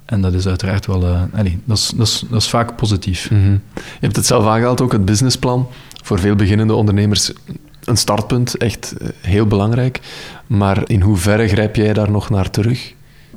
En 0.05 0.21
dat 0.21 0.33
is 0.33 0.47
uiteraard 0.47 0.85
wel... 0.85 1.03
Uh, 1.03 1.21
allez, 1.33 1.53
dat, 1.63 1.77
is, 1.77 1.91
dat, 1.95 2.07
is, 2.07 2.23
dat 2.29 2.41
is 2.41 2.49
vaak 2.49 2.75
positief. 2.75 3.31
Mm 3.31 3.41
-hmm. 3.43 3.61
Je 3.73 3.81
hebt 3.99 4.15
het 4.15 4.25
zelf 4.25 4.45
aangehaald, 4.45 4.81
ook 4.81 4.91
het 4.91 5.05
businessplan. 5.05 5.67
Voor 6.03 6.19
veel 6.19 6.35
beginnende 6.35 6.73
ondernemers 6.73 7.31
een 7.85 7.97
startpunt, 7.97 8.57
echt 8.57 8.95
heel 9.21 9.45
belangrijk. 9.45 9.99
Maar 10.47 10.89
in 10.89 11.01
hoeverre 11.01 11.47
grijp 11.47 11.75
jij 11.75 11.93
daar 11.93 12.11
nog 12.11 12.29
naar 12.29 12.49
terug? 12.49 12.93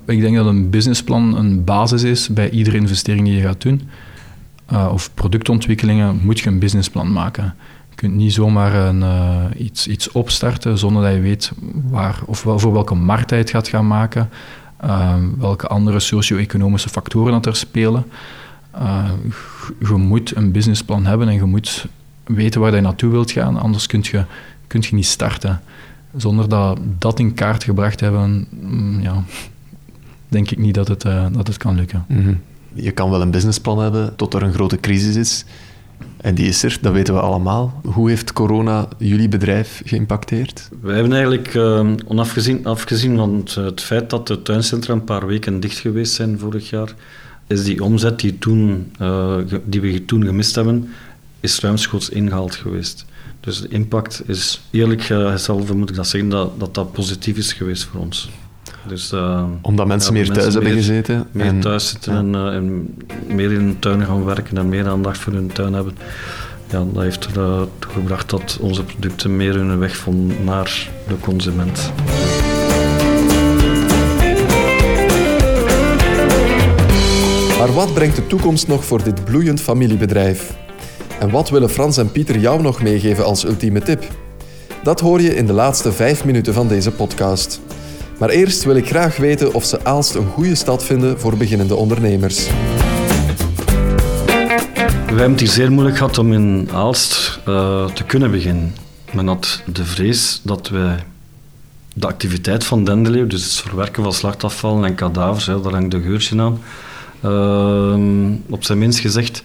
Ik 0.06 0.20
denk 0.20 0.36
dat 0.36 0.46
een 0.46 0.70
businessplan 0.70 1.36
een 1.36 1.64
basis 1.64 2.02
is 2.02 2.28
bij 2.28 2.50
iedere 2.50 2.76
investering 2.76 3.26
die 3.26 3.36
je 3.36 3.42
gaat 3.42 3.62
doen. 3.62 3.88
Uh, 4.72 4.88
of 4.92 5.14
productontwikkelingen 5.14 6.20
moet 6.22 6.40
je 6.40 6.48
een 6.48 6.58
businessplan 6.58 7.12
maken. 7.12 7.54
Je 7.90 7.94
kunt 7.94 8.14
niet 8.14 8.32
zomaar 8.32 8.74
een, 8.74 9.00
uh, 9.00 9.44
iets, 9.56 9.86
iets 9.86 10.12
opstarten 10.12 10.78
zonder 10.78 11.02
dat 11.02 11.12
je 11.12 11.20
weet 11.20 11.52
waar, 11.90 12.20
of 12.26 12.42
wel, 12.42 12.58
voor 12.58 12.72
welke 12.72 12.94
markt 12.94 13.30
hij 13.30 13.38
het 13.38 13.50
gaat 13.50 13.68
gaan 13.68 13.86
maken. 13.86 14.30
Welke 15.38 15.66
andere 15.66 16.00
socio-economische 16.00 16.88
factoren 16.88 17.32
dat 17.32 17.46
er 17.46 17.56
spelen. 17.56 18.04
Je 19.80 19.94
moet 19.94 20.36
een 20.36 20.52
businessplan 20.52 21.06
hebben 21.06 21.28
en 21.28 21.34
je 21.34 21.44
moet 21.44 21.86
weten 22.28 22.60
waar 22.60 22.74
je 22.74 22.80
naartoe 22.80 23.10
wilt 23.10 23.30
gaan, 23.30 23.56
anders 23.56 23.86
kun 23.86 24.00
je, 24.02 24.24
kun 24.66 24.82
je 24.88 24.94
niet 24.94 25.06
starten. 25.06 25.60
Zonder 26.16 26.48
dat 26.48 26.78
dat 26.98 27.18
in 27.18 27.34
kaart 27.34 27.64
gebracht 27.64 28.00
hebben, 28.00 28.48
ja, 29.02 29.24
denk 30.28 30.50
ik 30.50 30.58
niet 30.58 30.74
dat 30.74 30.88
het, 30.88 31.04
uh, 31.04 31.26
dat 31.32 31.46
het 31.46 31.56
kan 31.56 31.74
lukken. 31.74 32.04
Mm 32.08 32.24
-hmm. 32.24 32.40
Je 32.72 32.90
kan 32.90 33.10
wel 33.10 33.20
een 33.20 33.30
businessplan 33.30 33.78
hebben 33.78 34.16
tot 34.16 34.34
er 34.34 34.42
een 34.42 34.52
grote 34.52 34.80
crisis 34.80 35.16
is. 35.16 35.44
En 36.16 36.34
die 36.34 36.46
is 36.46 36.62
er, 36.62 36.78
dat 36.80 36.92
weten 36.92 37.14
we 37.14 37.20
allemaal. 37.20 37.80
Hoe 37.84 38.08
heeft 38.08 38.32
corona 38.32 38.88
jullie 38.98 39.28
bedrijf 39.28 39.82
geïmpacteerd? 39.84 40.68
Wij 40.80 40.94
hebben 40.94 41.12
eigenlijk, 41.12 41.54
uh, 41.54 41.90
onafgezien 42.06 42.66
afgezien 42.66 43.16
van 43.16 43.34
het, 43.34 43.54
het, 43.54 43.80
feit 43.80 44.10
dat 44.10 44.26
de 44.26 44.42
tuincentra 44.42 44.94
een 44.94 45.04
paar 45.04 45.26
weken 45.26 45.60
dicht 45.60 45.78
geweest 45.78 46.12
zijn 46.12 46.38
vorig 46.38 46.70
jaar, 46.70 46.94
is 47.46 47.64
die 47.64 47.84
omzet 47.84 48.20
die, 48.20 48.38
toen, 48.38 48.92
uh, 49.00 49.36
die 49.64 49.80
we 49.80 50.04
toen 50.04 50.24
gemist 50.24 50.54
hebben, 50.54 50.88
is 51.40 51.60
ruimschoots 51.60 52.08
ingehaald 52.08 52.54
geweest. 52.54 53.04
Dus 53.40 53.60
de 53.60 53.68
impact 53.68 54.22
is, 54.26 54.60
eerlijk 54.70 55.02
gezegd 55.02 55.74
moet 55.74 55.90
ik 55.90 55.96
dat 55.96 56.08
zeggen, 56.08 56.30
dat, 56.30 56.60
dat 56.60 56.74
dat 56.74 56.92
positief 56.92 57.36
is 57.36 57.52
geweest 57.52 57.84
voor 57.84 58.00
ons. 58.00 58.30
Dus, 58.86 59.12
uh, 59.12 59.44
Omdat 59.62 59.86
mensen 59.86 60.14
ja, 60.14 60.20
meer 60.20 60.32
thuis 60.32 60.44
mensen 60.44 60.62
hebben 60.62 60.72
meer, 60.72 60.82
gezeten? 60.82 61.26
Meer 61.32 61.46
en, 61.46 61.60
thuis 61.60 61.88
zitten 61.88 62.12
ja. 62.12 62.18
en, 62.18 62.34
uh, 62.34 62.54
en, 62.54 62.94
meer 63.36 63.52
in 63.52 63.60
hun 63.60 63.78
tuin 63.78 64.04
gaan 64.04 64.24
werken 64.24 64.56
en 64.56 64.68
meer 64.68 64.88
aandacht 64.88 65.18
voor 65.18 65.32
hun 65.32 65.52
tuin 65.52 65.72
hebben. 65.72 65.96
Ja, 66.70 66.84
dat 66.92 67.02
heeft 67.02 67.26
ertoe 67.26 67.66
uh, 67.88 67.92
gebracht 67.94 68.30
dat 68.30 68.58
onze 68.60 68.84
producten 68.84 69.36
meer 69.36 69.54
hun 69.54 69.78
weg 69.78 69.96
vonden 69.96 70.44
naar 70.44 70.88
de 71.08 71.18
consument. 71.20 71.92
Maar 77.58 77.72
wat 77.72 77.94
brengt 77.94 78.16
de 78.16 78.26
toekomst 78.26 78.68
nog 78.68 78.84
voor 78.84 79.02
dit 79.02 79.24
bloeiend 79.24 79.60
familiebedrijf? 79.60 80.56
En 81.18 81.30
wat 81.30 81.50
willen 81.50 81.70
Frans 81.70 81.96
en 81.96 82.12
Pieter 82.12 82.38
jou 82.38 82.62
nog 82.62 82.82
meegeven 82.82 83.24
als 83.24 83.44
ultieme 83.44 83.80
tip? 83.80 84.04
Dat 84.82 85.00
hoor 85.00 85.20
je 85.20 85.34
in 85.34 85.46
de 85.46 85.52
laatste 85.52 85.92
vijf 85.92 86.24
minuten 86.24 86.54
van 86.54 86.68
deze 86.68 86.90
podcast. 86.90 87.60
Maar 88.18 88.28
eerst 88.28 88.64
wil 88.64 88.76
ik 88.76 88.86
graag 88.86 89.16
weten 89.16 89.54
of 89.54 89.64
ze 89.64 89.84
Aalst 89.84 90.14
een 90.14 90.26
goede 90.26 90.54
stad 90.54 90.84
vinden 90.84 91.20
voor 91.20 91.36
beginnende 91.36 91.74
ondernemers. 91.74 92.46
We 95.06 95.14
hebben 95.14 95.30
het 95.30 95.40
hier 95.40 95.48
zeer 95.48 95.72
moeilijk 95.72 95.96
gehad 95.96 96.18
om 96.18 96.32
in 96.32 96.68
Aalst 96.72 97.40
uh, 97.48 97.86
te 97.86 98.04
kunnen 98.04 98.30
beginnen. 98.30 98.74
Men 99.12 99.26
had 99.26 99.62
de 99.66 99.84
vrees 99.84 100.40
dat 100.44 100.68
wij 100.68 101.04
de 101.94 102.06
activiteit 102.06 102.64
van 102.64 102.84
Dendeleeuw, 102.84 103.26
dus 103.26 103.44
het 103.44 103.52
verwerken 103.52 104.02
van 104.02 104.12
slachtafval 104.12 104.84
en 104.84 104.94
kadavers, 104.94 105.46
hè, 105.46 105.60
daar 105.60 105.72
hangt 105.72 105.90
de 105.90 106.00
geurtje 106.00 106.40
aan, 106.40 106.60
uh, 107.24 108.52
op 108.54 108.64
zijn 108.64 108.78
minst 108.78 108.98
gezegd, 108.98 109.42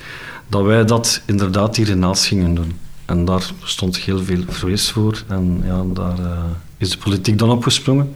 dat 0.48 0.64
wij 0.64 0.86
dat 0.86 1.22
inderdaad 1.26 1.76
hier 1.76 2.14
gingen 2.14 2.56
doen. 2.56 2.72
En 3.06 3.26
daar 3.26 3.52
stond 3.64 3.98
heel 3.98 4.24
veel 4.24 4.44
vrees 4.48 4.92
voor 4.92 5.24
en 5.28 5.64
ja, 5.66 5.84
daar 5.94 6.20
uh, 6.20 6.44
is 6.78 6.90
de 6.90 6.98
politiek 6.98 7.38
dan 7.38 7.50
opgesprongen. 7.50 8.14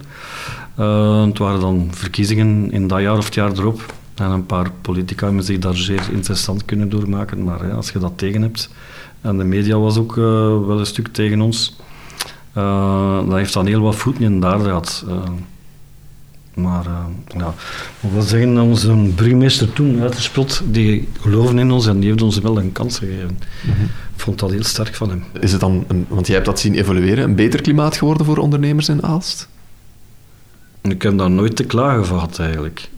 Uh, 0.80 1.26
het 1.26 1.38
waren 1.38 1.60
dan 1.60 1.88
verkiezingen 1.92 2.72
in 2.72 2.88
dat 2.88 3.02
jaar 3.02 3.18
of 3.18 3.26
het 3.26 3.34
jaar 3.34 3.52
erop. 3.52 3.94
En 4.16 4.32
een 4.32 4.46
paar 4.46 4.72
politica 4.82 5.26
hebben 5.26 5.44
zich 5.44 5.60
daar 5.60 5.76
zeer 5.76 6.10
interessant 6.12 6.66
kunnen 6.66 6.90
doormaken. 6.90 7.44
Maar 7.44 7.72
als 7.72 7.90
je 7.90 8.00
dat 8.00 8.14
tegen 8.16 8.42
hebt, 8.42 8.70
en 9.22 9.38
de 9.38 9.44
media 9.44 9.78
was 9.78 9.98
ook 9.98 10.16
uh, 10.16 10.26
wel 10.66 10.80
een 10.80 10.86
stuk 10.86 11.08
tegen 11.08 11.42
ons, 11.42 11.76
dat 12.54 13.34
heeft 13.34 13.54
dan 13.54 13.66
heel 13.66 13.82
wat 13.82 13.96
voeten 13.96 14.24
in 14.24 14.40
de 14.40 14.46
aarde 14.48 14.64
gehad. 14.64 15.06
Maar 16.58 16.86
ja, 17.38 17.54
ik 18.00 18.10
wil 18.12 18.22
zeggen 18.22 18.54
dat 18.54 18.64
onze 18.64 18.94
burgemeester 18.94 19.74
toen 19.74 20.02
uitgespeeld, 20.02 20.62
die 20.66 21.08
geloven 21.22 21.60
in 21.60 21.72
ons 21.72 21.88
en 21.88 22.00
die 22.00 22.10
heeft 22.10 22.22
ons 22.22 22.40
wel 22.40 22.58
een 22.58 22.72
kans 22.72 22.98
gegeven. 22.98 23.38
Mm 23.64 23.74
-hmm. 23.74 23.86
Ik 24.16 24.24
vond 24.24 24.40
dat 24.40 24.52
heel 24.52 24.64
sterk 24.64 24.96
van 24.96 25.10
hem. 25.10 25.24
Is 25.40 25.52
het 25.52 25.62
dan, 25.62 25.86
een, 25.88 26.06
want 26.10 26.26
jij 26.26 26.36
hebt 26.36 26.48
dat 26.48 26.60
zien 26.60 26.76
evolueren, 26.76 27.24
een 27.24 27.36
beter 27.36 27.62
klimaat 27.62 27.98
geworden 27.98 28.26
voor 28.26 28.38
ondernemers 28.38 28.90
in 28.90 29.04
Aalst? 29.04 29.48
Ik 30.82 31.02
heb 31.02 31.18
daar 31.18 31.32
nooit 31.32 31.56
te 31.56 31.64
klagen 31.64 32.06
van 32.06 32.20
gehad, 32.20 32.40
eigenlijk. 32.40 32.90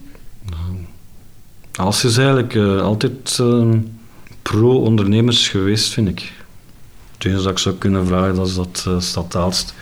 Als 1.80 2.04
is 2.04 2.18
eigenlijk 2.18 2.54
uh, 2.54 2.82
altijd 2.82 3.38
uh, 3.42 3.76
pro-ondernemers 4.42 5.48
geweest, 5.48 5.94
vind 5.94 6.08
ik. 6.08 6.32
Het 7.14 7.26
enige 7.26 7.44
dat 7.44 7.52
ik 7.52 7.58
zou 7.58 7.76
kunnen 7.76 8.06
vragen, 8.06 8.36
dat 8.36 8.48
is 8.48 8.56
dat 8.56 8.86
uh, 8.88 9.00
Stadaalst 9.00 9.74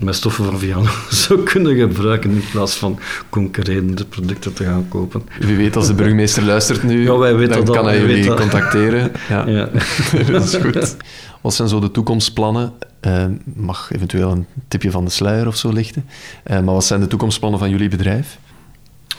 met 0.00 0.14
stoffen 0.14 0.44
van 0.44 0.58
Viano 0.58 0.88
zou 1.10 1.42
kunnen 1.42 1.76
gebruiken 1.76 2.30
in 2.30 2.44
plaats 2.50 2.76
van 2.76 2.98
concurrerende 3.28 4.04
producten 4.04 4.52
te 4.52 4.64
gaan 4.64 4.88
kopen. 4.88 5.22
Wie 5.40 5.56
weet, 5.56 5.76
als 5.76 5.86
de 5.86 5.94
burgemeester 5.94 6.42
luistert 6.42 6.82
nu, 6.82 7.02
ja, 7.02 7.16
wij 7.16 7.34
weten 7.34 7.56
dan 7.56 7.64
dat 7.64 7.74
kan 7.74 7.84
hij 7.84 8.00
jullie 8.00 8.24
dat. 8.24 8.40
contacteren. 8.40 9.12
Ja. 9.28 9.46
ja. 9.58 9.68
dat 10.32 10.44
is 10.44 10.54
goed. 10.54 10.96
Wat 11.40 11.54
zijn 11.54 11.68
zo 11.68 11.80
de 11.80 11.90
toekomstplannen? 11.90 12.72
Uh, 13.06 13.24
mag 13.54 13.92
eventueel 13.92 14.30
een 14.30 14.46
tipje 14.68 14.90
van 14.90 15.04
de 15.04 15.10
sluier 15.10 15.46
of 15.46 15.56
zo 15.56 15.72
lichten. 15.72 16.06
Uh, 16.46 16.60
maar 16.60 16.74
wat 16.74 16.84
zijn 16.84 17.00
de 17.00 17.06
toekomstplannen 17.06 17.58
van 17.58 17.70
jullie 17.70 17.88
bedrijf? 17.88 18.38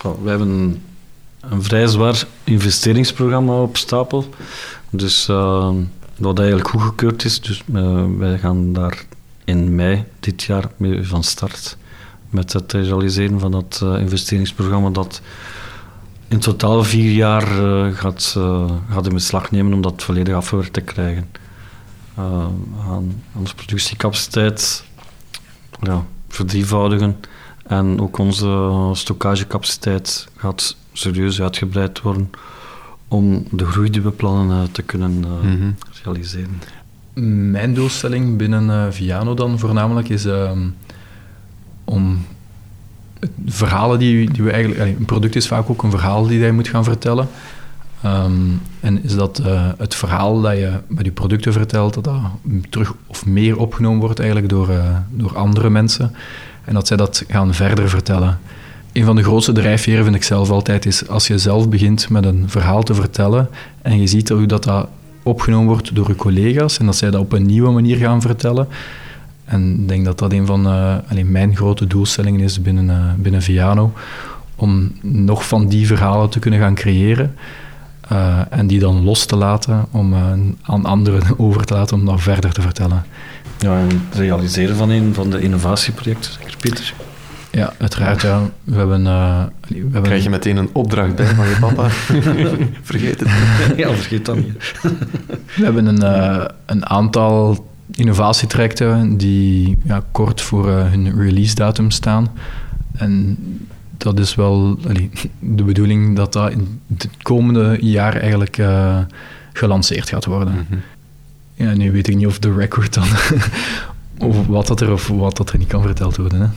Oh, 0.03 0.23
we 0.23 0.29
hebben 0.29 0.49
een, 0.49 0.81
een, 1.39 1.63
vrij 1.63 1.87
zwaar 1.87 2.23
investeringsprogramma 2.43 3.61
op 3.61 3.77
stapel. 3.77 4.25
Dus 4.89 5.27
uh, 5.29 5.69
wat 6.17 6.39
eigenlijk 6.39 6.69
goedgekeurd 6.69 7.23
is. 7.23 7.41
Dus 7.41 7.63
wij 8.17 8.37
gaan 8.37 8.73
daar 8.73 9.05
in 9.51 9.75
mei 9.75 10.03
dit 10.19 10.43
jaar 10.43 10.71
mee 10.77 11.07
van 11.07 11.23
start. 11.23 11.77
Met 12.29 12.53
het 12.53 12.71
realiseren 12.73 13.39
van 13.39 13.51
dat 13.51 13.81
investeringsprogramma 13.99 14.89
dat 14.89 15.21
in 16.27 16.39
totaal 16.39 16.83
vier 16.83 17.11
jaar 17.11 17.45
gaat, 17.93 18.37
gaat 18.89 19.05
in 19.05 19.13
beslag 19.13 19.51
nemen 19.51 19.73
om 19.73 19.81
dat 19.81 20.03
volledig 20.03 20.35
afgewerkt 20.35 20.73
te 20.73 20.81
krijgen. 20.81 21.29
Aan 22.87 23.23
onze 23.35 23.55
productiecapaciteit 23.55 24.83
ja, 25.81 26.05
verdrievoudigen. 26.27 27.19
En 27.63 28.01
ook 28.01 28.17
onze 28.17 28.89
stockagecapaciteit 28.93 30.27
gaat 30.35 30.75
serieus 30.93 31.41
uitgebreid 31.41 32.01
worden 32.01 32.29
om 33.07 33.45
de 33.51 33.65
groei 33.65 33.89
die 33.89 34.01
we 34.01 34.11
plannen 34.11 34.71
te 34.71 34.81
kunnen 34.81 35.11
mm 35.11 35.41
-hmm. 35.41 35.75
realiseren. 36.03 36.61
Mijn 37.13 37.73
doelstelling 37.73 38.37
binnen 38.37 38.93
Viano 38.93 39.33
dan 39.33 39.59
voornamelijk 39.59 40.09
is 40.09 40.27
om 41.85 42.25
verhalen 43.45 43.99
die, 43.99 44.31
die 44.31 44.43
we 44.43 44.51
eigenlijk... 44.51 44.97
Een 44.99 45.05
product 45.05 45.35
is 45.35 45.47
vaak 45.47 45.69
ook 45.69 45.83
een 45.83 45.91
verhaal 45.91 46.27
die 46.27 46.39
je 46.39 46.51
moet 46.51 46.67
gaan 46.67 46.83
vertellen. 46.83 47.27
Um, 48.05 48.61
en 48.79 49.03
is 49.03 49.15
dat 49.15 49.41
uh, 49.45 49.69
het 49.77 49.95
verhaal 49.95 50.41
dat 50.41 50.57
je 50.57 50.71
met 50.87 51.05
je 51.05 51.11
producten 51.11 51.53
vertelt, 51.53 51.93
dat 51.93 52.03
dat 52.03 52.21
terug 52.69 52.93
of 53.07 53.25
meer 53.25 53.57
opgenomen 53.57 53.99
wordt 53.99 54.19
eigenlijk 54.19 54.49
door, 54.49 54.69
uh, 54.69 54.97
door 55.09 55.37
andere 55.37 55.69
mensen. 55.69 56.15
En 56.63 56.73
dat 56.73 56.87
zij 56.87 56.97
dat 56.97 57.23
gaan 57.27 57.53
verder 57.53 57.89
vertellen. 57.89 58.39
Een 58.91 59.05
van 59.05 59.15
de 59.15 59.23
grootste 59.23 59.51
drijfveren 59.51 60.03
vind 60.03 60.15
ik 60.15 60.23
zelf 60.23 60.49
altijd 60.49 60.85
is 60.85 61.07
als 61.07 61.27
je 61.27 61.37
zelf 61.37 61.69
begint 61.69 62.09
met 62.09 62.25
een 62.25 62.43
verhaal 62.49 62.83
te 62.83 62.93
vertellen 62.93 63.49
en 63.81 63.99
je 63.99 64.07
ziet 64.07 64.29
hoe 64.29 64.45
dat, 64.45 64.63
dat 64.63 64.87
opgenomen 65.23 65.67
wordt 65.67 65.95
door 65.95 66.07
je 66.07 66.15
collega's 66.15 66.77
en 66.77 66.85
dat 66.85 66.95
zij 66.95 67.11
dat 67.11 67.21
op 67.21 67.31
een 67.31 67.45
nieuwe 67.45 67.71
manier 67.71 67.97
gaan 67.97 68.21
vertellen. 68.21 68.67
En 69.45 69.79
ik 69.79 69.87
denk 69.87 70.05
dat 70.05 70.19
dat 70.19 70.31
een 70.31 70.45
van 70.45 70.67
uh, 70.67 70.95
alleen 71.09 71.31
mijn 71.31 71.55
grote 71.55 71.87
doelstellingen 71.87 72.39
is 72.39 72.61
binnen, 72.61 73.15
binnen 73.21 73.41
Viano, 73.41 73.93
om 74.55 74.91
nog 75.01 75.47
van 75.47 75.67
die 75.67 75.87
verhalen 75.87 76.29
te 76.29 76.39
kunnen 76.39 76.59
gaan 76.59 76.75
creëren. 76.75 77.35
eh, 78.07 78.39
en 78.49 78.67
die 78.67 78.79
dan 78.79 79.03
los 79.03 79.25
te 79.25 79.35
laten 79.35 79.85
om 79.91 80.15
aan 80.61 80.85
anderen 80.85 81.23
over 81.45 81.65
te 81.65 81.73
laten 81.73 81.97
om 81.97 82.05
dat 82.05 82.21
verder 82.21 82.51
te 82.53 82.61
vertellen. 82.61 83.05
Ja, 83.59 83.79
en 83.79 83.87
het 83.87 84.17
realiseren 84.17 84.75
van 84.75 84.89
een 84.89 85.13
van 85.13 85.29
de 85.29 85.41
innovatieprojecten, 85.41 86.31
Pieter? 86.59 86.93
Ja, 87.51 87.73
uiteraard. 87.77 88.21
Ja. 88.21 88.49
We 88.63 88.77
hebben, 88.77 89.01
uh, 89.01 89.43
we 89.67 89.75
hebben... 89.75 90.01
Krijg 90.01 90.23
je 90.23 90.29
meteen 90.29 90.57
een 90.57 90.69
opdracht 90.71 91.15
bij 91.15 91.25
van 91.25 91.47
je 91.47 91.57
papa? 91.59 91.89
vergeet 92.91 93.19
het 93.19 93.29
niet. 93.67 93.77
Ja, 93.77 93.93
vergeet 93.93 94.25
dat 94.25 94.35
niet. 94.35 94.73
we 95.55 95.63
hebben 95.63 95.85
een, 95.85 96.03
uh, 96.03 96.45
een 96.65 96.85
aantal 96.85 97.69
innovatietrajecten 97.91 99.17
die 99.17 99.77
ja, 99.83 100.03
kort 100.11 100.41
voor 100.41 100.67
uh, 100.67 100.91
hun 100.91 101.21
release 101.21 101.55
datum 101.55 101.91
staan. 101.91 102.27
En 102.93 103.37
dat 103.97 104.19
is 104.19 104.35
wel 104.35 104.77
allee, 104.87 105.09
de 105.39 105.63
bedoeling 105.63 106.15
dat 106.15 106.33
dat 106.33 106.51
in 106.51 106.81
het 106.87 107.09
komende 107.21 107.77
jaar 107.79 108.15
eigenlijk 108.15 108.57
uh, 108.57 108.97
gelanceerd 109.53 110.09
gaat 110.09 110.25
worden. 110.25 110.53
Mm 110.53 110.65
-hmm. 110.69 110.81
Ja, 111.53 111.73
nu 111.73 111.91
weet 111.91 112.07
ik 112.07 112.15
niet 112.15 112.27
of 112.27 112.39
de 112.39 112.53
record 112.53 112.93
dan, 112.93 113.07
of 114.29 114.47
wat 114.47 114.67
dat 114.67 114.81
er 114.81 114.91
of 114.91 115.07
wat 115.07 115.37
dat 115.37 115.49
er 115.49 115.57
niet 115.57 115.67
kan 115.67 115.81
verteld 115.81 116.17
worden. 116.17 116.41
Hè. 116.41 116.47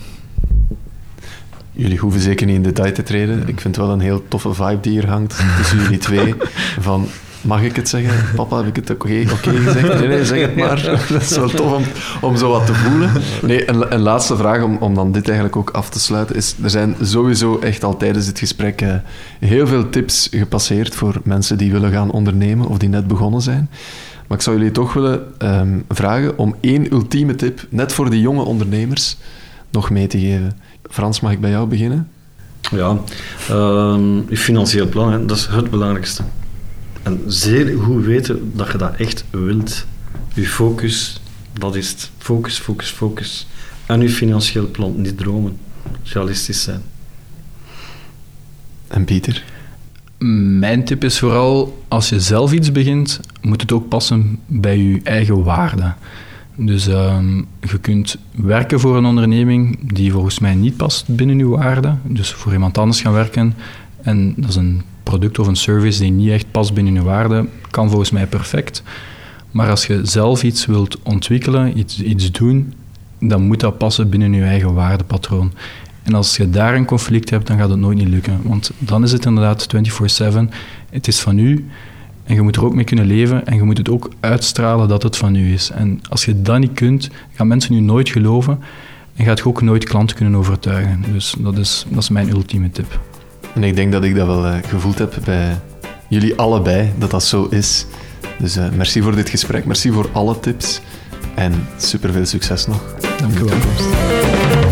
Jullie 1.75 1.97
hoeven 1.97 2.21
zeker 2.21 2.45
niet 2.45 2.55
in 2.55 2.61
detail 2.61 2.93
te 2.93 3.03
treden. 3.03 3.39
Ik 3.39 3.61
vind 3.61 3.75
het 3.75 3.85
wel 3.85 3.93
een 3.93 3.99
heel 3.99 4.23
toffe 4.27 4.53
vibe 4.53 4.79
die 4.79 4.91
hier 4.91 5.09
hangt 5.09 5.35
tussen 5.57 5.77
jullie 5.77 5.97
twee. 5.97 6.35
Van, 6.79 7.07
mag 7.41 7.61
ik 7.61 7.75
het 7.75 7.89
zeggen? 7.89 8.35
Papa, 8.35 8.57
heb 8.57 8.67
ik 8.67 8.75
het 8.75 8.89
oké 8.89 9.05
okay, 9.05 9.27
okay 9.37 9.55
gezegd? 9.55 9.99
Nee, 9.99 10.07
nee, 10.07 10.25
zeg 10.25 10.41
het 10.41 10.55
maar. 10.55 10.81
Dat 11.09 11.21
is 11.21 11.37
wel 11.37 11.49
tof 11.49 11.73
om, 11.73 11.83
om 12.21 12.37
zo 12.37 12.49
wat 12.49 12.65
te 12.65 12.73
voelen. 12.73 13.11
Nee, 13.41 13.69
een, 13.69 13.93
een 13.93 13.99
laatste 13.99 14.35
vraag 14.37 14.63
om, 14.63 14.77
om 14.77 14.95
dan 14.95 15.11
dit 15.11 15.25
eigenlijk 15.25 15.55
ook 15.55 15.69
af 15.69 15.89
te 15.89 15.99
sluiten 15.99 16.35
is... 16.35 16.55
Er 16.63 16.69
zijn 16.69 16.95
sowieso 17.01 17.59
echt 17.59 17.83
al 17.83 17.97
tijdens 17.97 18.25
dit 18.25 18.39
gesprek 18.39 18.81
uh, 18.81 18.93
heel 19.39 19.67
veel 19.67 19.89
tips 19.89 20.27
gepasseerd 20.31 20.95
voor 20.95 21.21
mensen 21.23 21.57
die 21.57 21.71
willen 21.71 21.91
gaan 21.91 22.11
ondernemen 22.11 22.67
of 22.67 22.77
die 22.77 22.89
net 22.89 23.07
begonnen 23.07 23.41
zijn. 23.41 23.69
Maar 24.27 24.37
ik 24.37 24.43
zou 24.43 24.57
jullie 24.57 24.71
toch 24.71 24.93
willen 24.93 25.23
um, 25.39 25.85
vragen 25.89 26.37
om 26.37 26.55
één 26.59 26.93
ultieme 26.93 27.35
tip, 27.35 27.65
net 27.69 27.93
voor 27.93 28.09
die 28.09 28.21
jonge 28.21 28.43
ondernemers, 28.43 29.17
nog 29.69 29.89
mee 29.89 30.07
te 30.07 30.19
geven. 30.19 30.57
Frans, 30.89 31.19
mag 31.19 31.31
ik 31.31 31.39
bij 31.39 31.49
jou 31.49 31.67
beginnen? 31.67 32.09
Ja, 32.71 32.97
uh, 33.51 33.97
je 34.29 34.37
financieel 34.37 34.87
plan, 34.87 35.11
hè, 35.11 35.25
dat 35.25 35.37
is 35.37 35.47
het 35.47 35.69
belangrijkste. 35.69 36.23
En 37.03 37.23
zeer 37.27 37.77
goed 37.77 38.05
weten 38.05 38.51
dat 38.55 38.71
je 38.71 38.77
dat 38.77 38.95
echt 38.95 39.25
wilt. 39.29 39.85
Je 40.33 40.45
focus, 40.45 41.21
dat 41.53 41.75
is 41.75 41.89
het. 41.89 42.09
Focus, 42.17 42.57
focus, 42.59 42.89
focus. 42.89 43.47
En 43.85 44.01
je 44.01 44.09
financieel 44.09 44.71
plan, 44.71 45.01
niet 45.01 45.17
dromen. 45.17 45.57
Realistisch 46.03 46.61
zijn. 46.63 46.81
En 48.87 49.05
Pieter? 49.05 49.43
Mijn 50.59 50.85
tip 50.85 51.03
is 51.03 51.19
vooral, 51.19 51.83
als 51.87 52.09
je 52.09 52.19
zelf 52.19 52.51
iets 52.53 52.71
begint, 52.71 53.19
moet 53.41 53.61
het 53.61 53.71
ook 53.71 53.87
passen 53.87 54.39
bij 54.45 54.77
je 54.77 54.99
eigen 55.03 55.43
waarde. 55.43 55.93
Dus 56.55 56.87
um, 56.87 57.45
je 57.61 57.79
kunt 57.79 58.17
werken 58.31 58.79
voor 58.79 58.97
een 58.97 59.05
onderneming 59.05 59.91
die 59.93 60.11
volgens 60.11 60.39
mij 60.39 60.55
niet 60.55 60.77
past 60.77 61.15
binnen 61.15 61.39
uw 61.39 61.49
waarde. 61.49 61.95
Dus 62.03 62.31
voor 62.31 62.53
iemand 62.53 62.77
anders 62.77 63.01
gaan 63.01 63.13
werken. 63.13 63.53
En 64.01 64.33
dat 64.37 64.49
is 64.49 64.55
een 64.55 64.81
product 65.03 65.39
of 65.39 65.47
een 65.47 65.55
service 65.55 66.01
die 66.01 66.11
niet 66.11 66.29
echt 66.29 66.51
past 66.51 66.73
binnen 66.73 66.95
uw 66.95 67.03
waarde. 67.03 67.45
Kan 67.69 67.89
volgens 67.89 68.11
mij 68.11 68.27
perfect. 68.27 68.83
Maar 69.51 69.69
als 69.69 69.87
je 69.87 69.99
zelf 70.03 70.43
iets 70.43 70.65
wilt 70.65 71.01
ontwikkelen, 71.01 71.77
iets, 71.77 72.01
iets 72.01 72.31
doen, 72.31 72.73
dan 73.19 73.41
moet 73.41 73.59
dat 73.59 73.77
passen 73.77 74.09
binnen 74.09 74.33
je 74.33 74.43
eigen 74.43 74.73
waardepatroon. 74.73 75.53
En 76.03 76.13
als 76.13 76.37
je 76.37 76.49
daar 76.49 76.75
een 76.75 76.85
conflict 76.85 77.29
hebt, 77.29 77.47
dan 77.47 77.57
gaat 77.57 77.69
het 77.69 77.79
nooit 77.79 77.97
niet 77.97 78.07
lukken. 78.07 78.39
Want 78.43 78.71
dan 78.77 79.03
is 79.03 79.11
het 79.11 79.25
inderdaad 79.25 79.67
24-7. 79.75 80.49
Het 80.89 81.07
is 81.07 81.19
van 81.19 81.37
u. 81.37 81.65
En 82.25 82.35
je 82.35 82.41
moet 82.41 82.55
er 82.55 82.65
ook 82.65 82.73
mee 82.75 82.83
kunnen 82.83 83.05
leven 83.05 83.45
en 83.45 83.55
je 83.55 83.63
moet 83.63 83.77
het 83.77 83.89
ook 83.89 84.09
uitstralen 84.19 84.87
dat 84.87 85.03
het 85.03 85.17
van 85.17 85.35
u 85.35 85.53
is. 85.53 85.69
En 85.69 86.01
als 86.09 86.25
je 86.25 86.41
dat 86.41 86.59
niet 86.59 86.73
kunt, 86.73 87.09
gaan 87.33 87.47
mensen 87.47 87.75
u 87.75 87.79
nooit 87.79 88.09
geloven 88.09 88.59
en 89.15 89.25
gaat 89.25 89.37
je 89.37 89.45
ook 89.45 89.61
nooit 89.61 89.83
klanten 89.83 90.15
kunnen 90.15 90.35
overtuigen. 90.35 91.03
Dus 91.11 91.35
dat 91.39 91.57
is, 91.57 91.85
dat 91.89 92.03
is 92.03 92.09
mijn 92.09 92.29
ultieme 92.29 92.69
tip. 92.69 92.99
En 93.53 93.63
ik 93.63 93.75
denk 93.75 93.91
dat 93.91 94.03
ik 94.03 94.15
dat 94.15 94.27
wel 94.27 94.45
uh, 94.45 94.55
gevoeld 94.67 94.97
heb 94.97 95.17
bij 95.25 95.59
jullie 96.09 96.35
allebei, 96.35 96.91
dat 96.97 97.11
dat 97.11 97.23
zo 97.23 97.47
is. 97.49 97.85
Dus 98.39 98.57
uh, 98.57 98.65
merci 98.75 99.01
voor 99.01 99.15
dit 99.15 99.29
gesprek, 99.29 99.65
merci 99.65 99.91
voor 99.91 100.09
alle 100.11 100.39
tips 100.39 100.81
en 101.35 101.53
super 101.77 102.11
veel 102.11 102.25
succes 102.25 102.67
nog. 102.67 102.95
Dank 103.19 103.39
u 103.39 103.43
wel. 103.43 104.64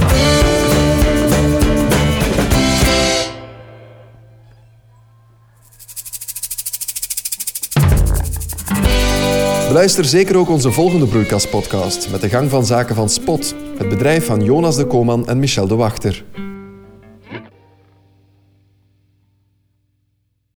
Beluister 9.73 10.05
zeker 10.05 10.37
ook 10.37 10.49
onze 10.49 10.71
volgende 10.71 11.05
Broeikas-podcast 11.05 12.09
met 12.11 12.21
de 12.21 12.29
gang 12.29 12.49
van 12.49 12.65
zaken 12.65 12.95
van 12.95 13.09
Spot, 13.09 13.55
het 13.77 13.89
bedrijf 13.89 14.25
van 14.25 14.43
Jonas 14.43 14.75
de 14.75 14.85
Koman 14.85 15.27
en 15.27 15.39
Michel 15.39 15.67
de 15.67 15.75
Wachter. 15.75 16.23